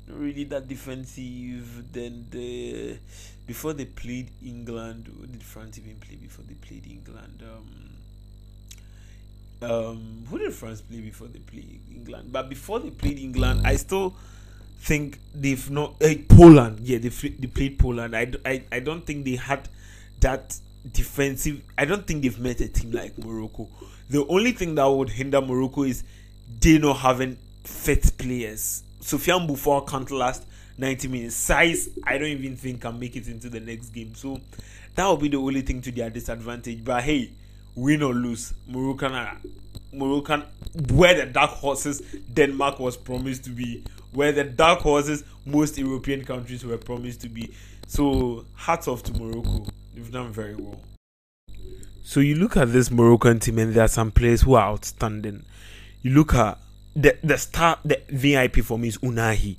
Not 0.07 0.19
really 0.19 0.43
that 0.45 0.67
defensive. 0.67 1.93
Then 1.93 2.25
the 2.29 2.97
before 3.47 3.71
they 3.71 3.85
played 3.85 4.31
England. 4.45 5.09
Did 5.31 5.43
France 5.43 5.77
even 5.77 5.95
play 5.95 6.17
before 6.17 6.43
they 6.45 6.55
played 6.55 6.85
England? 6.87 7.41
Um, 7.41 7.90
um, 9.61 10.23
who 10.29 10.39
did 10.39 10.53
France 10.53 10.81
play 10.81 11.01
before 11.01 11.27
they 11.27 11.39
played 11.39 11.81
England? 11.89 12.31
But 12.31 12.49
before 12.49 12.79
they 12.79 12.89
played 12.89 13.19
England, 13.19 13.61
I 13.65 13.75
still 13.75 14.15
think 14.79 15.19
they've 15.33 15.69
not. 15.69 16.01
Uh, 16.01 16.15
Poland, 16.27 16.79
yeah, 16.81 16.97
they 16.97 17.09
they 17.09 17.47
played 17.47 17.77
Poland. 17.77 18.15
I, 18.15 18.31
I 18.45 18.63
I 18.71 18.79
don't 18.79 19.05
think 19.05 19.25
they 19.25 19.35
had 19.35 19.69
that 20.21 20.57
defensive. 20.89 21.61
I 21.77 21.85
don't 21.85 22.05
think 22.07 22.23
they've 22.23 22.39
met 22.39 22.61
a 22.61 22.67
team 22.67 22.91
like 22.91 23.17
Morocco. 23.17 23.69
The 24.09 24.25
only 24.27 24.51
thing 24.51 24.75
that 24.75 24.85
would 24.85 25.09
hinder 25.09 25.41
Morocco 25.41 25.83
is 25.83 26.03
they 26.59 26.77
not 26.77 26.97
having 26.97 27.37
fit 27.63 28.17
players. 28.17 28.83
Sofiane 28.99 29.47
Boufal 29.47 29.87
can't 29.87 30.09
last 30.11 30.45
90 30.77 31.07
minutes. 31.07 31.49
Saïss, 31.49 31.89
I 32.03 32.17
don't 32.17 32.27
even 32.27 32.55
think 32.55 32.81
can 32.81 32.99
make 32.99 33.15
it 33.15 33.27
into 33.27 33.49
the 33.49 33.59
next 33.59 33.89
game. 33.89 34.13
So 34.15 34.39
that 34.95 35.05
will 35.05 35.17
be 35.17 35.29
the 35.29 35.37
only 35.37 35.61
thing 35.61 35.81
to 35.81 35.91
their 35.91 36.09
disadvantage. 36.09 36.83
But 36.83 37.03
hey, 37.03 37.33
win 37.75 38.03
or 38.03 38.13
lose, 38.13 38.53
Moroccan, 38.67 39.13
uh, 39.13 39.35
Moroccan, 39.93 40.43
where 40.93 41.13
the 41.13 41.25
dark 41.25 41.51
horses 41.51 42.01
Denmark 42.33 42.79
was 42.79 42.97
promised 42.97 43.43
to 43.45 43.49
be, 43.49 43.83
where 44.13 44.31
the 44.31 44.43
dark 44.43 44.79
horses 44.79 45.23
most 45.45 45.77
European 45.77 46.23
countries 46.23 46.65
were 46.65 46.77
promised 46.77 47.21
to 47.21 47.29
be. 47.29 47.51
So 47.87 48.45
hats 48.55 48.87
off 48.87 49.03
to 49.03 49.13
Morocco. 49.13 49.65
You've 49.95 50.11
done 50.11 50.31
very 50.31 50.55
well. 50.55 50.79
So 52.03 52.19
you 52.19 52.35
look 52.35 52.57
at 52.57 52.71
this 52.71 52.89
Moroccan 52.89 53.39
team, 53.39 53.59
and 53.59 53.73
there 53.73 53.85
are 53.85 53.89
some 53.89 54.11
players 54.11 54.41
who 54.41 54.55
are 54.55 54.71
outstanding. 54.71 55.45
You 56.01 56.11
look 56.11 56.33
at 56.33 56.57
the 56.95 57.17
the 57.23 57.37
star, 57.37 57.79
the 57.85 58.01
VIP 58.09 58.57
for 58.63 58.77
me 58.79 58.87
is 58.89 58.97
Ounahi. 58.99 59.57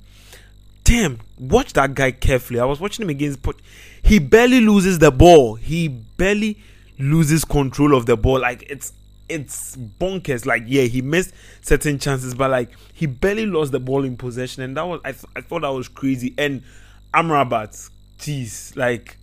Damn, 0.83 1.19
watch 1.39 1.73
that 1.73 1.93
guy 1.93 2.11
carefully. 2.11 2.59
I 2.59 2.65
was 2.65 2.79
watching 2.79 3.03
him 3.03 3.09
against, 3.09 3.41
but 3.41 3.55
he 4.01 4.19
barely 4.19 4.59
loses 4.59 4.99
the 4.99 5.11
ball. 5.11 5.55
He 5.55 5.87
barely 5.87 6.57
loses 7.03 7.45
control 7.45 7.95
of 7.95 8.05
the 8.05 8.17
ball. 8.17 8.39
Like 8.39 8.63
it's 8.69 8.93
it's 9.29 9.75
bonkers. 9.75 10.45
Like 10.45 10.63
yeah, 10.65 10.83
he 10.83 11.01
missed 11.01 11.33
certain 11.61 11.99
chances, 11.99 12.33
but 12.33 12.49
like 12.49 12.71
he 12.93 13.05
barely 13.05 13.45
lost 13.45 13.71
the 13.71 13.79
ball 13.79 14.03
in 14.03 14.17
possession, 14.17 14.63
and 14.63 14.77
that 14.77 14.83
was 14.83 15.01
I 15.03 15.11
th- 15.11 15.25
I 15.35 15.41
thought 15.41 15.61
that 15.61 15.69
was 15.69 15.87
crazy. 15.87 16.33
And 16.37 16.63
Amrabat, 17.13 17.89
jeez, 18.17 18.75
like 18.75 19.17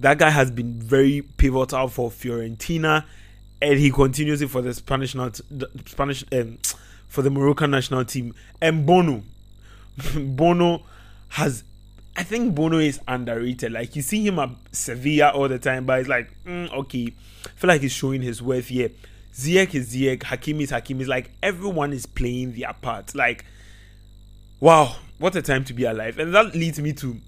that 0.00 0.18
guy 0.18 0.30
has 0.30 0.50
been 0.50 0.74
very 0.80 1.22
pivotal 1.22 1.88
for 1.88 2.10
Fiorentina, 2.10 3.04
and 3.60 3.78
he 3.78 3.90
continues 3.90 4.42
it 4.42 4.50
for 4.50 4.62
the 4.62 4.74
Spanish 4.74 5.14
not 5.14 5.40
Spanish 5.86 6.24
um, 6.32 6.58
for 7.08 7.22
the 7.22 7.30
Moroccan 7.30 7.70
national 7.70 8.04
team. 8.04 8.34
And 8.60 8.86
Bono, 8.86 9.22
Bono 10.16 10.82
has. 11.30 11.64
I 12.16 12.22
think 12.22 12.54
Bono 12.54 12.78
is 12.78 13.00
underrated. 13.08 13.72
Like 13.72 13.96
you 13.96 14.02
see 14.02 14.26
him 14.26 14.38
at 14.38 14.50
Sevilla 14.72 15.30
all 15.30 15.48
the 15.48 15.58
time, 15.58 15.84
but 15.84 16.00
it's 16.00 16.08
like 16.08 16.30
mm, 16.44 16.72
okay. 16.72 17.12
I 17.46 17.48
feel 17.56 17.68
like 17.68 17.82
he's 17.82 17.92
showing 17.92 18.22
his 18.22 18.40
worth 18.40 18.68
here. 18.68 18.90
Ziyech 19.32 19.74
is 19.74 19.94
Ziyech, 19.94 20.20
Hakimi 20.20 20.62
is 20.62 20.70
Hakimi. 20.70 21.00
It's 21.00 21.08
like 21.08 21.32
everyone 21.42 21.92
is 21.92 22.06
playing 22.06 22.52
their 22.52 22.72
part. 22.72 23.14
Like, 23.16 23.44
wow, 24.60 24.94
what 25.18 25.34
a 25.34 25.42
time 25.42 25.64
to 25.64 25.74
be 25.74 25.84
alive! 25.84 26.18
And 26.18 26.32
that 26.34 26.54
leads 26.54 26.78
me 26.80 26.92
to 26.94 27.20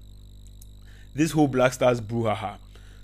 this 1.13 1.31
whole 1.31 1.49
Black 1.49 1.73
Stars 1.73 1.99
brouhaha. 1.99 2.57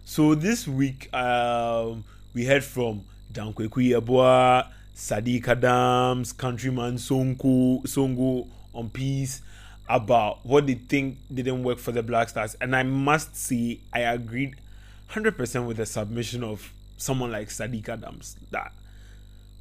So 0.06 0.36
this 0.36 0.68
week, 0.68 1.14
um, 1.14 2.06
we 2.34 2.46
heard 2.46 2.64
from 2.64 3.04
Dan 3.30 3.52
Kwaku 3.54 3.92
Yeboah, 3.92 4.70
Sadiq 4.96 5.50
Adams, 5.50 6.32
countryman 6.32 6.96
Sonko, 6.96 7.84
Songo 7.84 8.48
on 8.74 8.90
peace 8.90 9.42
about 9.88 10.46
what 10.46 10.68
they 10.68 10.76
think 10.76 11.18
didn't 11.34 11.64
work 11.64 11.78
for 11.78 11.92
the 11.92 12.04
Black 12.04 12.30
Stars. 12.30 12.56
And 12.62 12.76
I 12.76 12.84
must 12.84 13.36
say, 13.36 13.80
I 13.92 14.02
agreed 14.02 14.56
100% 15.12 15.68
with 15.68 15.78
the 15.78 15.86
submission 15.86 16.44
of 16.44 16.74
someone 16.98 17.32
like 17.32 17.50
Sadiq 17.50 17.90
Adams 17.90 18.38
that 18.52 18.72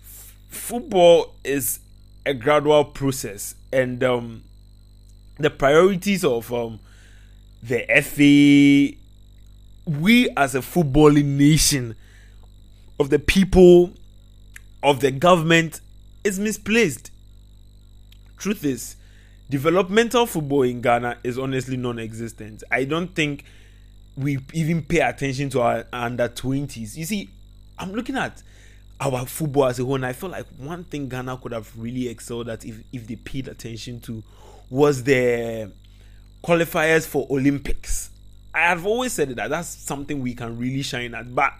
f- 0.03 0.37
football 0.49 1.35
is 1.45 1.81
a 2.25 2.35
gradual 2.35 2.85
process 2.85 3.57
and 3.73 4.03
um, 4.05 4.45
the 5.39 5.51
priorities 5.51 6.25
of 6.25 6.53
um, 6.53 6.79
the 7.63 7.85
FA, 8.03 8.97
we 9.87 10.31
as 10.37 10.55
a 10.55 10.61
footballing 10.61 11.37
nation, 11.37 11.97
of 12.99 13.11
the 13.11 13.19
people, 13.19 13.93
of 14.83 15.01
the 15.01 15.11
government, 15.11 15.81
is 16.23 16.39
misplaced. 16.39 17.11
Truth 18.37 18.65
is, 18.65 18.97
developmental 19.53 20.25
football 20.25 20.63
in 20.63 20.81
Ghana 20.81 21.19
is 21.23 21.39
honestly 21.39 21.77
non 21.77 21.99
existent. 21.99 22.63
I 22.71 22.85
don't 22.85 23.15
think 23.15 23.45
we 24.17 24.39
even 24.55 24.81
pay 24.81 25.01
attention 25.01 25.51
to 25.51 25.61
our 25.61 25.85
under 25.93 26.27
20s. 26.27 26.97
You 26.97 27.05
see, 27.05 27.29
I'm 27.79 27.93
looking 27.93 28.17
at 28.17 28.43
our 28.99 29.27
football 29.27 29.67
as 29.67 29.79
a 29.79 29.85
whole, 29.85 29.97
and 29.97 30.07
I 30.07 30.15
feel 30.15 30.31
like 30.31 30.47
one 30.57 30.85
thing 30.85 31.07
Ghana 31.11 31.37
could 31.37 31.53
have 31.53 31.71
really 31.79 32.09
excelled 32.09 32.49
at 32.49 32.65
if, 32.65 32.77
if 32.95 33.07
they 33.07 33.17
paid 33.17 33.47
attention 33.47 34.01
to 34.01 34.25
was 34.71 35.05
the 35.05 35.71
qualifiers 36.43 37.07
for 37.07 37.27
Olympics. 37.29 38.09
I 38.55 38.61
have 38.61 38.87
always 38.87 39.13
said 39.13 39.37
that 39.37 39.51
that's 39.51 39.69
something 39.69 40.23
we 40.23 40.33
can 40.33 40.57
really 40.57 40.81
shine 40.81 41.15
at, 41.15 41.35
but 41.35 41.53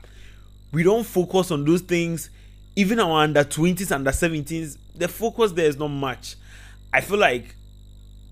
we 0.73 0.83
don't 0.83 1.05
focus 1.05 1.51
on 1.51 1.67
those 1.67 1.83
things. 1.83 2.31
Even 2.75 3.01
our 3.01 3.23
under 3.23 3.45
20s, 3.45 3.93
under 3.93 4.13
17s, 4.13 4.79
the 4.95 5.09
focus 5.09 5.53
there 5.53 5.67
is 5.67 5.77
not 5.77 5.89
much. 5.89 6.37
I 6.91 7.03
feel 7.03 7.19
like 7.19 7.55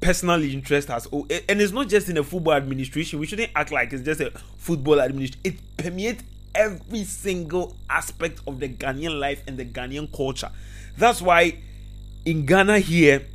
personal 0.00 0.42
interest 0.42 0.88
has 0.88 1.06
and 1.12 1.60
it's 1.60 1.72
not 1.72 1.88
just 1.88 2.08
in 2.08 2.14
the 2.14 2.24
football 2.24 2.54
administration. 2.54 3.18
We 3.18 3.26
shouldn't 3.26 3.50
act 3.54 3.70
like 3.70 3.92
it's 3.92 4.02
just 4.02 4.20
a 4.20 4.32
football 4.56 5.00
administration. 5.00 5.40
It 5.44 5.76
permeates 5.76 6.24
every 6.54 7.04
single 7.04 7.76
aspect 7.88 8.40
of 8.46 8.60
the 8.60 8.68
ghanaian 8.68 9.18
life 9.18 9.42
and 9.46 9.58
the 9.58 9.64
ghanaian 9.64 10.14
culture. 10.14 10.50
That's 10.96 11.20
why 11.22 11.58
in 12.24 12.46
ghana 12.46 12.80
here 12.80 13.26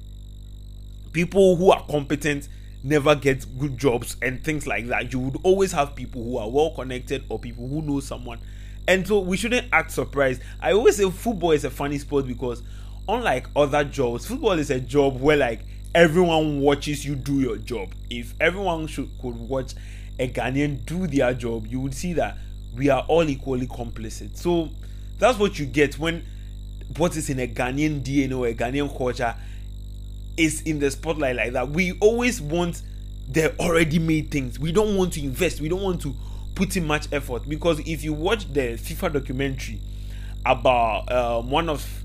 people 1.12 1.56
who 1.56 1.72
are 1.72 1.86
competent 1.88 2.50
never 2.84 3.16
get 3.16 3.46
good 3.58 3.78
jobs 3.78 4.18
and 4.22 4.44
things 4.44 4.68
like 4.68 4.88
that. 4.88 5.12
You 5.14 5.20
would 5.20 5.38
always 5.44 5.72
have 5.72 5.96
people 5.96 6.24
who 6.24 6.38
are 6.38 6.50
well 6.50 6.72
connected 6.72 7.24
or 7.30 7.40
people 7.40 7.68
who 7.68 7.82
know 7.82 8.00
someone. 8.00 8.40
And 8.88 9.08
so 9.08 9.20
we 9.20 9.38
shouldn't 9.38 9.68
act 9.72 9.92
surprised. 9.92 10.42
I 10.62 10.74
always 10.74 10.98
say 10.98 11.10
football 11.10 11.52
is 11.52 11.64
a 11.64 11.72
funny 11.72 11.98
sport 11.98 12.28
because 12.28 12.62
unlike 13.08 13.48
other 13.56 13.84
jobs 13.84 14.26
football 14.26 14.54
is 14.54 14.72
a 14.72 14.80
job 14.80 15.22
where 15.22 15.38
like 15.38 15.62
everyone 15.96 16.60
watches 16.60 17.06
you 17.06 17.16
do 17.16 17.40
your 17.40 17.58
job. 17.58 17.96
If 18.10 18.36
everyone 18.40 18.86
should 18.88 19.10
could 19.20 19.36
watch 19.38 19.74
a 20.20 20.28
Ghanaian 20.30 20.86
do 20.86 21.08
their 21.08 21.34
job, 21.34 21.66
you 21.68 21.80
would 21.80 21.96
see 21.96 22.14
that 22.14 22.38
we 22.76 22.90
are 22.90 23.04
all 23.08 23.28
equally 23.28 23.66
complicit. 23.66 24.36
So 24.38 24.70
that's 25.18 25.40
what 25.40 25.58
you 25.58 25.66
get 25.66 25.98
when 25.98 26.26
what 26.98 27.16
is 27.16 27.30
in 27.30 27.40
a 27.40 27.48
Ghanaian 27.48 28.04
DNA 28.04 28.38
or 28.38 28.48
a 28.48 28.54
Ghanaian 28.54 28.96
culture 28.96 29.36
is 30.38 30.62
in 30.64 30.80
the 30.80 30.92
spotlight 30.92 31.38
like 31.38 31.54
that. 31.54 31.70
We 31.70 31.94
always 32.00 32.42
want 32.42 32.82
the 33.30 33.58
already 33.58 33.98
made 33.98 34.30
things. 34.32 34.60
We 34.60 34.74
don't 34.74 34.98
want 34.98 35.14
to 35.14 35.24
invest. 35.24 35.62
We 35.62 35.70
don't 35.70 35.82
want 35.82 36.02
to 36.02 36.14
put 36.56 36.76
in 36.76 36.86
much 36.86 37.08
effort 37.14 37.48
because 37.48 37.80
if 37.80 38.04
you 38.04 38.14
watch 38.14 38.52
the 38.52 38.74
FIFA 38.78 39.14
documentary 39.14 39.80
about 40.46 41.10
um, 41.12 41.50
one 41.50 41.70
of 41.70 42.04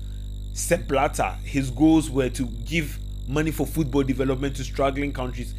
Sepp 0.53 0.87
Blatter, 0.87 1.35
his 1.43 1.69
goals 1.69 2.09
were 2.09 2.29
to 2.29 2.45
give 2.45 3.00
money 3.27 3.51
for 3.51 3.65
football 3.65 4.03
development 4.03 4.55
to 4.57 4.63
struggling 4.63 5.13
countries. 5.13 5.53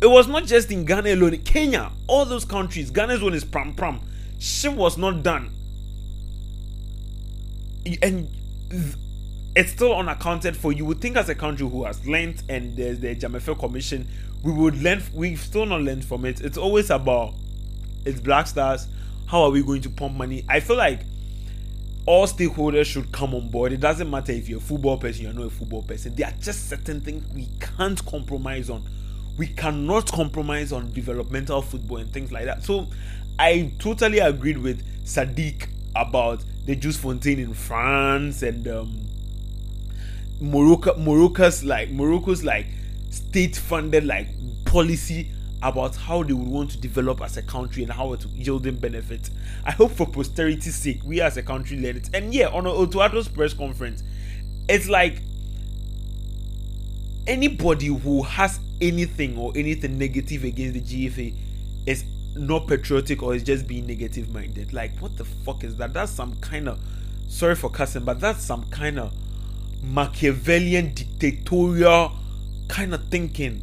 It 0.00 0.06
was 0.06 0.28
not 0.28 0.44
just 0.44 0.70
in 0.70 0.84
Ghana 0.84 1.14
alone, 1.14 1.38
Kenya, 1.38 1.90
all 2.06 2.24
those 2.24 2.44
countries. 2.44 2.90
Ghana's 2.90 3.22
one 3.22 3.34
is 3.34 3.44
Prampram. 3.44 4.00
Shit 4.38 4.72
was 4.72 4.98
not 4.98 5.22
done. 5.22 5.52
And 8.02 8.28
it's 9.54 9.72
still 9.72 9.96
unaccounted 9.96 10.56
for. 10.56 10.72
You 10.72 10.84
would 10.84 11.00
think 11.00 11.16
as 11.16 11.28
a 11.28 11.34
country 11.34 11.66
who 11.68 11.84
has 11.84 12.06
learned 12.06 12.42
and 12.48 12.76
there's 12.76 13.00
the 13.00 13.16
Dzamefe 13.16 13.58
Commission, 13.58 14.06
we 14.42 14.52
would 14.52 14.76
learn 14.82 15.02
we've 15.14 15.40
still 15.40 15.64
not 15.64 15.80
learned 15.80 16.04
from 16.04 16.24
it. 16.26 16.40
It's 16.42 16.58
always 16.58 16.90
about 16.90 17.34
it's 18.04 18.20
black 18.20 18.46
stars. 18.46 18.86
How 19.26 19.42
are 19.42 19.50
we 19.50 19.62
going 19.62 19.80
to 19.82 19.90
pump 19.90 20.14
money? 20.14 20.44
I 20.48 20.60
feel 20.60 20.76
like 20.76 21.00
all 22.06 22.26
stakeholders 22.26 22.86
should 22.86 23.10
come 23.10 23.34
on 23.34 23.48
board. 23.48 23.72
It 23.72 23.80
doesn't 23.80 24.08
matter 24.08 24.32
if 24.32 24.48
you're 24.48 24.58
a 24.58 24.62
football 24.62 24.96
person, 24.96 25.24
you're 25.24 25.32
not 25.32 25.46
a 25.46 25.50
football 25.50 25.82
person. 25.82 26.14
There 26.14 26.26
are 26.26 26.34
just 26.40 26.68
certain 26.68 27.00
things 27.00 27.26
we 27.34 27.48
can't 27.60 28.04
compromise 28.06 28.70
on. 28.70 28.88
We 29.36 29.48
cannot 29.48 30.10
compromise 30.12 30.72
on 30.72 30.92
developmental 30.92 31.60
football 31.62 31.98
and 31.98 32.12
things 32.12 32.30
like 32.30 32.44
that. 32.44 32.62
So 32.62 32.86
I 33.38 33.72
totally 33.78 34.20
agreed 34.20 34.58
with 34.58 35.04
Sadiq 35.04 35.68
about 35.94 36.44
the 36.64 36.76
Juice 36.76 36.96
Fontaine 36.96 37.40
in 37.40 37.54
France 37.54 38.42
and 38.42 38.66
um, 38.68 39.06
Morocco 40.40 40.96
Morocco's 40.96 41.64
like 41.64 41.90
Morocco's 41.90 42.44
like 42.44 42.66
state 43.10 43.56
funded 43.56 44.04
like 44.04 44.28
policy 44.64 45.32
about 45.62 45.96
how 45.96 46.22
they 46.22 46.32
would 46.32 46.48
want 46.48 46.70
to 46.70 46.78
develop 46.78 47.20
as 47.22 47.36
a 47.36 47.42
country 47.42 47.82
and 47.82 47.92
how 47.92 48.14
to 48.14 48.28
yield 48.28 48.64
them 48.64 48.76
benefits. 48.76 49.30
I 49.64 49.72
hope 49.72 49.92
for 49.92 50.06
posterity's 50.06 50.74
sake, 50.74 51.00
we 51.04 51.20
as 51.20 51.36
a 51.36 51.42
country 51.42 51.78
learn 51.78 51.96
it. 51.96 52.10
And 52.14 52.34
yeah, 52.34 52.48
on 52.48 52.66
Otto 52.66 53.00
Addo's 53.00 53.28
press 53.28 53.54
conference, 53.54 54.02
it's 54.68 54.88
like 54.88 55.22
anybody 57.26 57.86
who 57.86 58.22
has 58.22 58.60
anything 58.80 59.36
or 59.38 59.52
anything 59.56 59.98
negative 59.98 60.44
against 60.44 60.74
the 60.74 61.08
GFA 61.08 61.34
is 61.86 62.04
not 62.34 62.66
patriotic 62.66 63.22
or 63.22 63.34
is 63.34 63.42
just 63.42 63.66
being 63.66 63.86
negative 63.86 64.32
minded. 64.32 64.72
Like, 64.72 64.98
what 64.98 65.16
the 65.16 65.24
fuck 65.24 65.64
is 65.64 65.76
that? 65.76 65.92
That's 65.92 66.12
some 66.12 66.36
kind 66.36 66.68
of 66.68 66.78
sorry 67.28 67.54
for 67.54 67.70
cussing, 67.70 68.04
but 68.04 68.20
that's 68.20 68.42
some 68.44 68.64
kind 68.70 68.98
of 68.98 69.12
Machiavellian 69.82 70.94
dictatorial 70.94 72.12
kind 72.68 72.92
of 72.94 73.08
thinking 73.08 73.62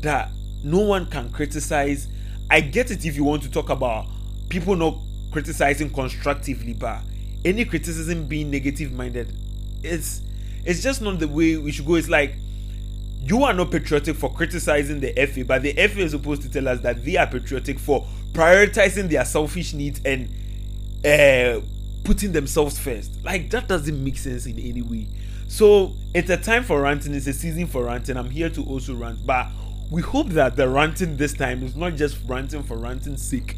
that 0.00 0.30
no 0.66 0.80
one 0.80 1.06
can 1.06 1.30
criticize. 1.30 2.08
I 2.50 2.60
get 2.60 2.90
it 2.90 3.06
if 3.06 3.14
you 3.14 3.22
want 3.22 3.44
to 3.44 3.50
talk 3.50 3.70
about 3.70 4.08
people 4.48 4.74
not 4.74 4.98
criticizing 5.30 5.90
constructively, 5.90 6.74
but 6.74 7.02
any 7.44 7.64
criticism 7.64 8.26
being 8.26 8.50
negative 8.50 8.92
minded, 8.92 9.32
it's 9.84 10.22
it's 10.64 10.82
just 10.82 11.00
not 11.00 11.20
the 11.20 11.28
way 11.28 11.56
we 11.56 11.70
should 11.70 11.86
go. 11.86 11.94
It's 11.94 12.08
like 12.08 12.34
you 13.22 13.44
are 13.44 13.52
not 13.52 13.70
patriotic 13.70 14.16
for 14.16 14.32
criticizing 14.32 14.98
the 14.98 15.12
FA, 15.26 15.44
but 15.44 15.62
the 15.62 15.72
FA 15.72 16.00
is 16.00 16.10
supposed 16.10 16.42
to 16.42 16.50
tell 16.50 16.66
us 16.66 16.80
that 16.80 17.04
they 17.04 17.16
are 17.16 17.28
patriotic 17.28 17.78
for 17.78 18.04
prioritizing 18.32 19.08
their 19.08 19.24
selfish 19.24 19.72
needs 19.72 20.00
and 20.04 20.28
uh, 21.04 21.60
putting 22.02 22.32
themselves 22.32 22.76
first. 22.76 23.24
Like 23.24 23.50
that 23.50 23.68
doesn't 23.68 24.02
make 24.02 24.18
sense 24.18 24.46
in 24.46 24.58
any 24.58 24.82
way. 24.82 25.06
So 25.46 25.94
it's 26.12 26.28
a 26.28 26.36
time 26.36 26.64
for 26.64 26.80
ranting. 26.80 27.14
It's 27.14 27.28
a 27.28 27.32
season 27.32 27.68
for 27.68 27.84
ranting. 27.84 28.16
I'm 28.16 28.30
here 28.30 28.50
to 28.50 28.64
also 28.64 28.96
rant, 28.96 29.24
but 29.24 29.46
we 29.90 30.02
hope 30.02 30.28
that 30.30 30.56
the 30.56 30.68
ranting 30.68 31.16
this 31.16 31.32
time 31.32 31.62
is 31.62 31.76
not 31.76 31.94
just 31.94 32.18
ranting 32.26 32.62
for 32.62 32.76
ranting's 32.76 33.22
sake, 33.22 33.56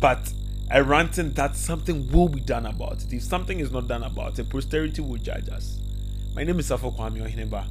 but 0.00 0.32
a 0.70 0.82
ranting 0.82 1.32
that 1.34 1.54
something 1.54 2.10
will 2.10 2.28
be 2.28 2.40
done 2.40 2.66
about 2.66 3.02
it. 3.02 3.12
If 3.12 3.22
something 3.22 3.60
is 3.60 3.70
not 3.70 3.86
done 3.86 4.02
about 4.02 4.38
it, 4.38 4.48
posterity 4.48 5.00
will 5.00 5.18
judge 5.18 5.48
us. 5.48 5.78
My 6.34 6.42
name 6.42 6.58
is 6.58 6.68
Safo 6.68 6.96
Kwame 6.96 7.22
Ohineba. 7.22 7.66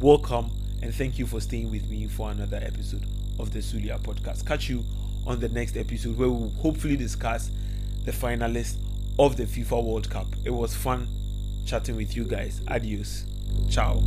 Welcome 0.00 0.50
and 0.82 0.94
thank 0.94 1.18
you 1.18 1.26
for 1.26 1.40
staying 1.40 1.70
with 1.70 1.88
me 1.88 2.06
for 2.06 2.30
another 2.30 2.58
episode 2.62 3.06
of 3.38 3.52
the 3.52 3.60
Sulia 3.60 3.98
podcast. 4.00 4.46
Catch 4.46 4.68
you 4.68 4.84
on 5.26 5.40
the 5.40 5.48
next 5.48 5.76
episode 5.76 6.18
where 6.18 6.28
we'll 6.28 6.50
hopefully 6.50 6.96
discuss 6.96 7.50
the 8.04 8.12
finalists 8.12 8.76
of 9.18 9.36
the 9.36 9.44
FIFA 9.44 9.82
World 9.82 10.10
Cup. 10.10 10.26
It 10.44 10.50
was 10.50 10.74
fun 10.74 11.08
chatting 11.66 11.96
with 11.96 12.14
you 12.14 12.24
guys. 12.24 12.60
Adios. 12.68 13.24
Ciao. 13.70 14.02